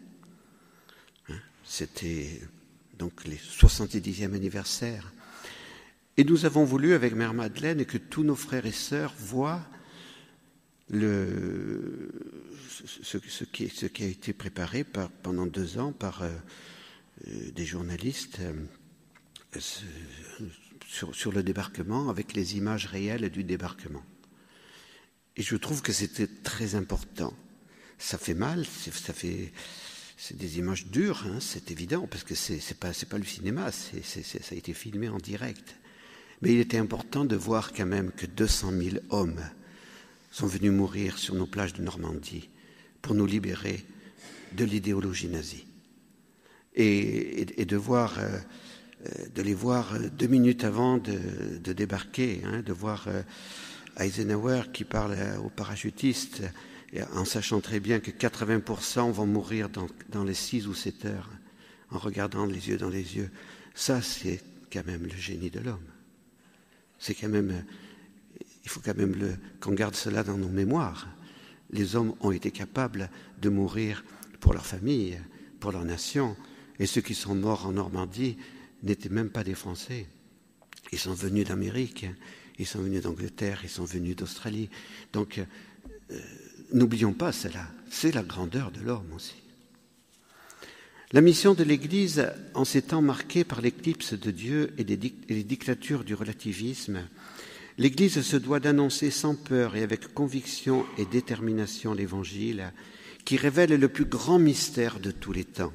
Hein, 1.28 1.38
c'était 1.64 2.40
donc 2.98 3.24
les 3.24 3.36
70e 3.36 4.34
anniversaire. 4.34 5.12
Et 6.16 6.24
nous 6.24 6.44
avons 6.44 6.64
voulu, 6.64 6.92
avec 6.92 7.14
Mère 7.14 7.34
Madeleine, 7.34 7.84
que 7.84 7.98
tous 7.98 8.22
nos 8.22 8.36
frères 8.36 8.66
et 8.66 8.72
sœurs 8.72 9.14
voient 9.18 9.64
ce, 10.92 13.44
qui, 13.44 14.04
a 14.04 14.06
été 14.06 14.32
préparé 14.32 14.84
par, 14.84 15.10
pendant 15.10 15.46
deux 15.46 15.78
ans 15.78 15.92
par 15.92 16.22
euh, 16.22 16.30
euh, 17.28 17.50
des 17.52 17.64
journalistes 17.64 18.40
euh, 18.40 19.60
sur, 20.86 21.32
le 21.32 21.42
débarquement, 21.42 22.10
avec 22.10 22.34
les 22.34 22.56
images 22.56 22.86
réelles 22.86 23.30
du 23.30 23.44
débarquement. 23.44 24.04
Et 25.36 25.42
je 25.42 25.56
trouve 25.56 25.80
que 25.80 25.92
c'était 25.92 26.26
très 26.26 26.74
important. 26.74 27.32
Ça 27.98 28.18
fait 28.18 28.34
mal, 28.34 28.66
ça 28.66 29.14
fait, 29.14 29.52
c'est 30.18 30.36
des 30.36 30.58
images 30.58 30.86
dures, 30.86 31.24
hein, 31.26 31.38
c'est 31.40 31.70
évident, 31.70 32.06
parce 32.06 32.24
que 32.24 32.34
c'est, 32.34 32.60
c'est 32.60 32.78
pas, 32.78 32.92
pas 33.08 33.18
le 33.18 33.24
cinéma, 33.24 33.72
ça 33.72 34.38
a 34.50 34.54
été 34.54 34.74
filmé 34.74 35.08
en 35.08 35.18
direct. 35.18 35.76
Mais 36.42 36.52
il 36.52 36.60
était 36.60 36.78
important 36.78 37.24
de 37.24 37.36
voir 37.36 37.72
quand 37.72 37.86
même 37.86 38.10
que 38.10 38.26
200 38.26 38.72
000 38.72 38.96
hommes 39.10 39.40
sont 40.32 40.46
venus 40.46 40.72
mourir 40.72 41.18
sur 41.18 41.34
nos 41.34 41.46
plages 41.46 41.74
de 41.74 41.82
Normandie 41.82 42.48
pour 43.02 43.14
nous 43.14 43.26
libérer 43.26 43.84
de 44.56 44.64
l'idéologie 44.64 45.28
nazie. 45.28 45.66
Et, 46.74 47.66
de, 47.66 47.76
voir, 47.76 48.18
euh, 48.18 48.38
de 49.34 49.42
les 49.42 49.52
voir 49.52 49.98
deux 50.18 50.26
minutes 50.26 50.64
avant 50.64 50.96
de, 50.96 51.72
débarquer, 51.72 52.40
hein, 52.46 52.62
de 52.62 52.72
voir 52.72 53.08
euh, 53.08 53.22
Eisenhower 53.98 54.62
qui 54.72 54.84
parle 54.84 55.14
aux 55.44 55.50
parachutistes 55.50 56.42
en 57.14 57.26
sachant 57.26 57.60
très 57.60 57.78
bien 57.78 58.00
que 58.00 58.10
80% 58.10 59.12
vont 59.12 59.26
mourir 59.26 59.68
dans, 59.68 59.86
dans 60.08 60.24
les 60.24 60.34
6 60.34 60.66
ou 60.66 60.74
7 60.74 61.04
heures 61.04 61.28
en 61.90 61.98
regardant 61.98 62.46
les 62.46 62.70
yeux 62.70 62.78
dans 62.78 62.88
les 62.88 63.16
yeux. 63.16 63.30
Ça, 63.74 64.00
c'est 64.00 64.42
quand 64.72 64.86
même 64.86 65.02
le 65.04 65.16
génie 65.16 65.50
de 65.50 65.60
l'homme. 65.60 65.86
C'est 66.98 67.14
quand 67.14 67.28
même 67.28 67.64
il 68.64 68.70
faut 68.70 68.80
quand 68.80 68.96
même 68.96 69.36
qu'on 69.60 69.72
garde 69.72 69.94
cela 69.94 70.22
dans 70.22 70.38
nos 70.38 70.48
mémoires. 70.48 71.08
Les 71.70 71.96
hommes 71.96 72.14
ont 72.20 72.30
été 72.30 72.50
capables 72.50 73.10
de 73.40 73.48
mourir 73.48 74.04
pour 74.40 74.52
leur 74.52 74.66
famille, 74.66 75.18
pour 75.60 75.72
leur 75.72 75.84
nation, 75.84 76.36
et 76.78 76.86
ceux 76.86 77.00
qui 77.00 77.14
sont 77.14 77.34
morts 77.34 77.66
en 77.66 77.72
Normandie 77.72 78.36
n'étaient 78.82 79.08
même 79.08 79.30
pas 79.30 79.44
des 79.44 79.54
Français. 79.54 80.06
Ils 80.92 80.98
sont 80.98 81.14
venus 81.14 81.46
d'Amérique, 81.46 82.06
ils 82.58 82.66
sont 82.66 82.82
venus 82.82 83.02
d'Angleterre, 83.02 83.60
ils 83.62 83.70
sont 83.70 83.84
venus 83.84 84.16
d'Australie. 84.16 84.68
Donc, 85.12 85.40
euh, 86.10 86.16
n'oublions 86.72 87.12
pas 87.12 87.32
cela. 87.32 87.68
C'est 87.90 88.12
la 88.12 88.22
grandeur 88.22 88.70
de 88.70 88.80
l'homme 88.80 89.12
aussi. 89.14 89.34
La 91.12 91.20
mission 91.20 91.54
de 91.54 91.62
l'Église, 91.62 92.32
en 92.54 92.64
ces 92.64 92.82
temps 92.82 93.02
marqués 93.02 93.44
par 93.44 93.60
l'éclipse 93.60 94.14
de 94.14 94.30
Dieu 94.30 94.72
et, 94.78 94.82
et 94.82 95.34
les 95.34 95.44
dictatures 95.44 96.04
du 96.04 96.14
relativisme, 96.14 97.06
L'Église 97.82 98.20
se 98.22 98.36
doit 98.36 98.60
d'annoncer 98.60 99.10
sans 99.10 99.34
peur 99.34 99.74
et 99.74 99.82
avec 99.82 100.14
conviction 100.14 100.86
et 100.98 101.04
détermination 101.04 101.94
l'Évangile 101.94 102.72
qui 103.24 103.36
révèle 103.36 103.74
le 103.74 103.88
plus 103.88 104.04
grand 104.04 104.38
mystère 104.38 105.00
de 105.00 105.10
tous 105.10 105.32
les 105.32 105.42
temps, 105.42 105.72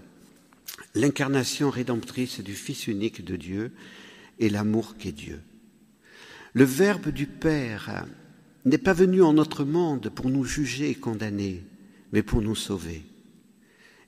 l'incarnation 0.95 1.69
rédemptrice 1.69 2.39
du 2.39 2.53
Fils 2.53 2.87
unique 2.87 3.25
de 3.25 3.35
Dieu 3.35 3.73
et 4.39 4.49
l'amour 4.49 4.95
qu'est 4.97 5.11
Dieu. 5.11 5.41
Le 6.53 6.63
Verbe 6.63 7.09
du 7.09 7.27
Père 7.27 8.05
n'est 8.63 8.77
pas 8.77 8.93
venu 8.93 9.21
en 9.21 9.33
notre 9.33 9.65
monde 9.65 10.09
pour 10.09 10.29
nous 10.29 10.45
juger 10.45 10.89
et 10.89 10.95
condamner, 10.95 11.65
mais 12.13 12.23
pour 12.23 12.41
nous 12.41 12.55
sauver. 12.55 13.03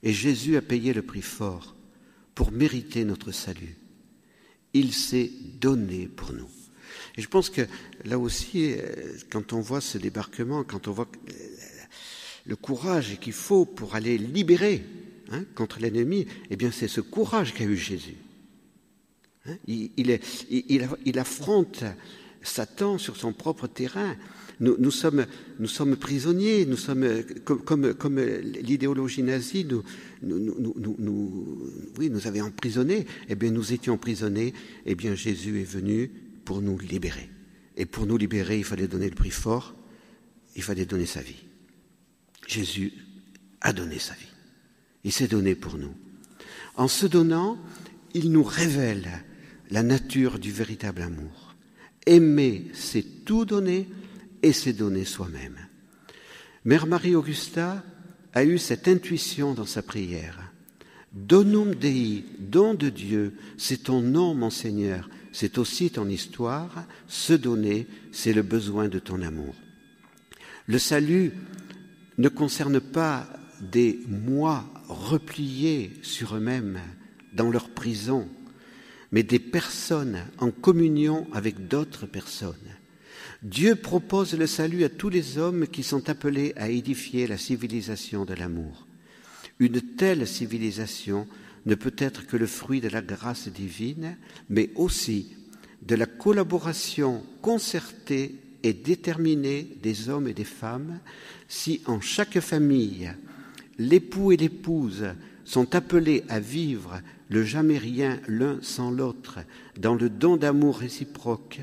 Et 0.03 0.13
Jésus 0.13 0.55
a 0.55 0.61
payé 0.61 0.93
le 0.93 1.01
prix 1.01 1.21
fort 1.21 1.75
pour 2.33 2.53
mériter 2.53 3.03
notre 3.03 3.33
salut. 3.33 3.75
Il 4.73 4.93
s'est 4.93 5.33
donné 5.59 6.07
pour 6.07 6.31
nous. 6.31 6.58
Et 7.19 7.21
je 7.21 7.27
pense 7.27 7.49
que 7.49 7.63
là 8.05 8.17
aussi, 8.17 8.71
euh, 8.71 8.79
quand 9.29 9.51
on 9.51 9.59
voit 9.59 9.81
ce 9.81 9.97
débarquement, 9.97 10.63
quand 10.63 10.87
on 10.87 10.93
voit 10.93 11.09
euh, 11.27 11.33
le 12.45 12.55
courage 12.55 13.19
qu'il 13.19 13.33
faut 13.33 13.65
pour 13.65 13.93
aller 13.93 14.17
libérer 14.17 14.85
hein, 15.29 15.43
contre 15.53 15.81
l'ennemi, 15.81 16.27
eh 16.49 16.55
bien 16.55 16.71
c'est 16.71 16.87
ce 16.87 17.01
courage 17.01 17.53
qu'a 17.53 17.65
eu 17.65 17.75
Jésus. 17.75 18.15
Hein, 19.47 19.57
il, 19.67 21.19
affronte 21.19 21.83
Satan 22.41 22.97
sur 22.97 23.17
son 23.17 23.33
propre 23.33 23.67
terrain. 23.67 24.15
Nous, 24.61 24.89
sommes, 24.89 25.25
prisonniers, 25.99 26.65
nous 26.65 26.77
sommes 26.77 27.21
comme, 27.43 27.93
comme, 27.95 28.19
l'idéologie 28.21 29.23
nazie 29.23 29.65
nous, 29.65 29.83
nous, 30.23 31.69
oui, 31.97 32.09
nous 32.09 32.27
avait 32.27 32.39
emprisonnés. 32.39 33.05
Eh 33.27 33.35
bien, 33.35 33.51
nous 33.51 33.73
étions 33.73 33.95
emprisonnés. 33.95 34.53
Eh 34.85 34.95
bien, 34.95 35.15
Jésus 35.15 35.59
est 35.59 35.69
venu 35.69 36.11
pour 36.45 36.61
nous 36.61 36.77
libérer. 36.77 37.29
Et 37.77 37.85
pour 37.85 38.05
nous 38.05 38.17
libérer, 38.17 38.57
il 38.57 38.63
fallait 38.63 38.87
donner 38.87 39.09
le 39.09 39.15
prix 39.15 39.31
fort, 39.31 39.73
il 40.55 40.63
fallait 40.63 40.85
donner 40.85 41.05
sa 41.05 41.21
vie. 41.21 41.43
Jésus 42.47 42.93
a 43.61 43.73
donné 43.73 43.99
sa 43.99 44.13
vie. 44.15 44.33
Il 45.03 45.11
s'est 45.11 45.27
donné 45.27 45.55
pour 45.55 45.77
nous. 45.77 45.93
En 46.75 46.87
se 46.87 47.05
donnant, 47.05 47.57
il 48.13 48.31
nous 48.31 48.43
révèle 48.43 49.23
la 49.69 49.83
nature 49.83 50.39
du 50.39 50.51
véritable 50.51 51.01
amour. 51.01 51.55
Aimer, 52.05 52.65
c'est 52.73 53.25
tout 53.25 53.45
donner 53.45 53.87
et 54.41 54.51
c'est 54.51 54.73
donner 54.73 55.05
soi-même. 55.05 55.57
Mère 56.65 56.87
Marie-Augusta 56.87 57.83
a 58.33 58.43
eu 58.43 58.57
cette 58.57 58.87
intuition 58.87 59.53
dans 59.53 59.65
sa 59.65 59.81
prière. 59.81 60.51
Donum 61.13 61.75
Dei, 61.75 62.25
don 62.39 62.73
de 62.73 62.89
Dieu, 62.89 63.35
c'est 63.57 63.83
ton 63.83 64.01
nom, 64.01 64.35
mon 64.35 64.49
Seigneur, 64.49 65.09
c'est 65.31 65.57
aussi 65.57 65.91
ton 65.91 66.09
histoire. 66.09 66.85
Se 67.07 67.33
donner, 67.33 67.87
c'est 68.11 68.33
le 68.33 68.41
besoin 68.41 68.87
de 68.87 68.99
ton 68.99 69.21
amour. 69.21 69.55
Le 70.67 70.77
salut 70.77 71.31
ne 72.17 72.29
concerne 72.29 72.79
pas 72.79 73.27
des 73.61 73.99
moi 74.07 74.65
repliés 74.87 75.93
sur 76.01 76.35
eux-mêmes 76.35 76.79
dans 77.33 77.49
leur 77.49 77.69
prison, 77.69 78.27
mais 79.11 79.23
des 79.23 79.39
personnes 79.39 80.25
en 80.37 80.51
communion 80.51 81.27
avec 81.33 81.67
d'autres 81.67 82.05
personnes. 82.05 82.55
Dieu 83.41 83.75
propose 83.75 84.37
le 84.37 84.47
salut 84.47 84.83
à 84.83 84.89
tous 84.89 85.09
les 85.09 85.37
hommes 85.37 85.67
qui 85.67 85.83
sont 85.83 86.09
appelés 86.09 86.53
à 86.57 86.69
édifier 86.69 87.25
la 87.25 87.37
civilisation 87.37 88.25
de 88.25 88.33
l'amour. 88.33 88.85
Une 89.59 89.81
telle 89.81 90.27
civilisation 90.27 91.25
ne 91.65 91.75
peut 91.75 91.95
être 91.97 92.25
que 92.25 92.37
le 92.37 92.47
fruit 92.47 92.81
de 92.81 92.89
la 92.89 93.01
grâce 93.01 93.47
divine, 93.47 94.17
mais 94.49 94.69
aussi 94.75 95.35
de 95.81 95.95
la 95.95 96.05
collaboration 96.05 97.23
concertée 97.41 98.35
et 98.63 98.73
déterminée 98.73 99.77
des 99.81 100.09
hommes 100.09 100.27
et 100.27 100.33
des 100.33 100.43
femmes, 100.43 100.99
si 101.47 101.81
en 101.85 102.01
chaque 102.01 102.39
famille, 102.39 103.11
l'époux 103.77 104.31
et 104.31 104.37
l'épouse 104.37 105.07
sont 105.45 105.75
appelés 105.75 106.23
à 106.29 106.39
vivre 106.39 107.01
le 107.29 107.43
jamais 107.43 107.77
rien 107.77 108.19
l'un 108.27 108.59
sans 108.61 108.91
l'autre 108.91 109.39
dans 109.79 109.95
le 109.95 110.09
don 110.09 110.37
d'amour 110.37 110.79
réciproque, 110.79 111.61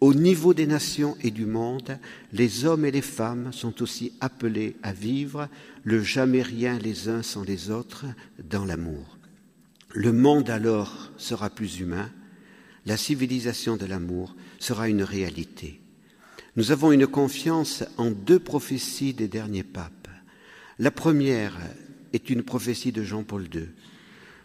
au 0.00 0.14
niveau 0.14 0.54
des 0.54 0.66
nations 0.66 1.16
et 1.22 1.32
du 1.32 1.44
monde, 1.44 1.98
les 2.32 2.64
hommes 2.64 2.84
et 2.84 2.92
les 2.92 3.02
femmes 3.02 3.52
sont 3.52 3.82
aussi 3.82 4.12
appelés 4.20 4.76
à 4.82 4.92
vivre 4.92 5.48
le 5.82 6.02
jamais 6.02 6.42
rien 6.42 6.78
les 6.78 7.08
uns 7.08 7.22
sans 7.22 7.42
les 7.42 7.70
autres 7.70 8.06
dans 8.48 8.64
l'amour. 8.64 9.17
Le 9.94 10.12
monde 10.12 10.50
alors 10.50 11.10
sera 11.16 11.48
plus 11.48 11.80
humain, 11.80 12.10
la 12.84 12.96
civilisation 12.96 13.76
de 13.76 13.86
l'amour 13.86 14.36
sera 14.58 14.88
une 14.88 15.02
réalité. 15.02 15.80
Nous 16.56 16.72
avons 16.72 16.92
une 16.92 17.06
confiance 17.06 17.84
en 17.96 18.10
deux 18.10 18.38
prophéties 18.38 19.14
des 19.14 19.28
derniers 19.28 19.62
papes. 19.62 20.08
La 20.78 20.90
première 20.90 21.56
est 22.12 22.30
une 22.30 22.42
prophétie 22.42 22.92
de 22.92 23.02
Jean-Paul 23.02 23.46
II. 23.54 23.68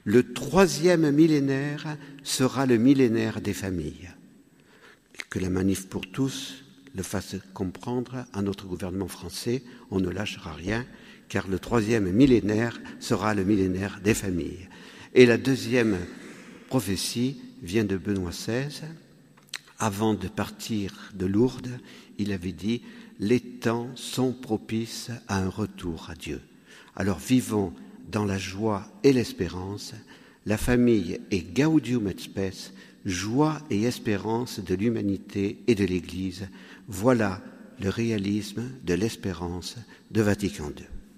Le 0.06 0.34
troisième 0.34 1.12
millénaire 1.12 1.98
sera 2.24 2.66
le 2.66 2.78
millénaire 2.78 3.42
des 3.42 3.54
familles. 3.54 4.12
Que 5.30 5.40
la 5.40 5.50
manif 5.50 5.88
pour 5.88 6.10
tous 6.10 6.64
le 6.96 7.04
fasse 7.04 7.36
comprendre 7.54 8.26
à 8.34 8.42
notre 8.42 8.68
gouvernement 8.68 9.08
français, 9.08 9.64
on 9.90 10.00
ne 10.00 10.10
lâchera 10.10 10.54
rien, 10.54 10.86
car 11.30 11.48
le 11.48 11.60
troisième 11.60 12.12
millénaire 12.12 12.80
sera 13.00 13.34
le 13.34 13.44
millénaire 13.44 14.00
des 14.04 14.14
familles. 14.14 14.70
Et 15.16 15.28
la 15.28 15.38
deuxième 15.38 15.98
prophétie 16.70 17.38
vient 17.62 17.84
de 17.84 17.98
Benoît 17.98 18.32
XVI. 18.32 18.82
Avant 19.78 20.16
de 20.16 20.28
partir 20.28 21.12
de 21.14 21.28
Lourdes, 21.28 21.80
il 22.18 22.32
avait 22.32 22.52
dit 22.52 22.82
Les 23.20 23.40
temps 23.40 23.90
sont 23.96 24.34
propices 24.34 25.12
à 25.28 25.38
un 25.38 25.50
retour 25.50 26.10
à 26.10 26.16
Dieu. 26.16 26.42
Alors 26.96 27.20
vivons 27.20 27.74
dans 28.12 28.26
la 28.26 28.40
joie 28.40 28.92
et 29.04 29.14
l'espérance. 29.14 29.94
La 30.48 30.58
famille 30.58 31.20
est 31.30 31.54
Gaudium 31.56 32.08
et 32.08 32.16
Spes, 32.18 32.74
joie 33.06 33.62
et 33.70 33.84
espérance 33.84 34.60
de 34.60 34.74
l'humanité 34.74 35.60
et 35.68 35.76
de 35.76 35.86
l'Église. 35.86 36.48
Voilà 36.88 37.40
le 37.80 37.90
réalisme 37.90 38.64
de 38.84 38.96
l'espérance 38.96 39.76
de 40.10 40.22
Vatican 40.22 40.72
II. 40.76 40.93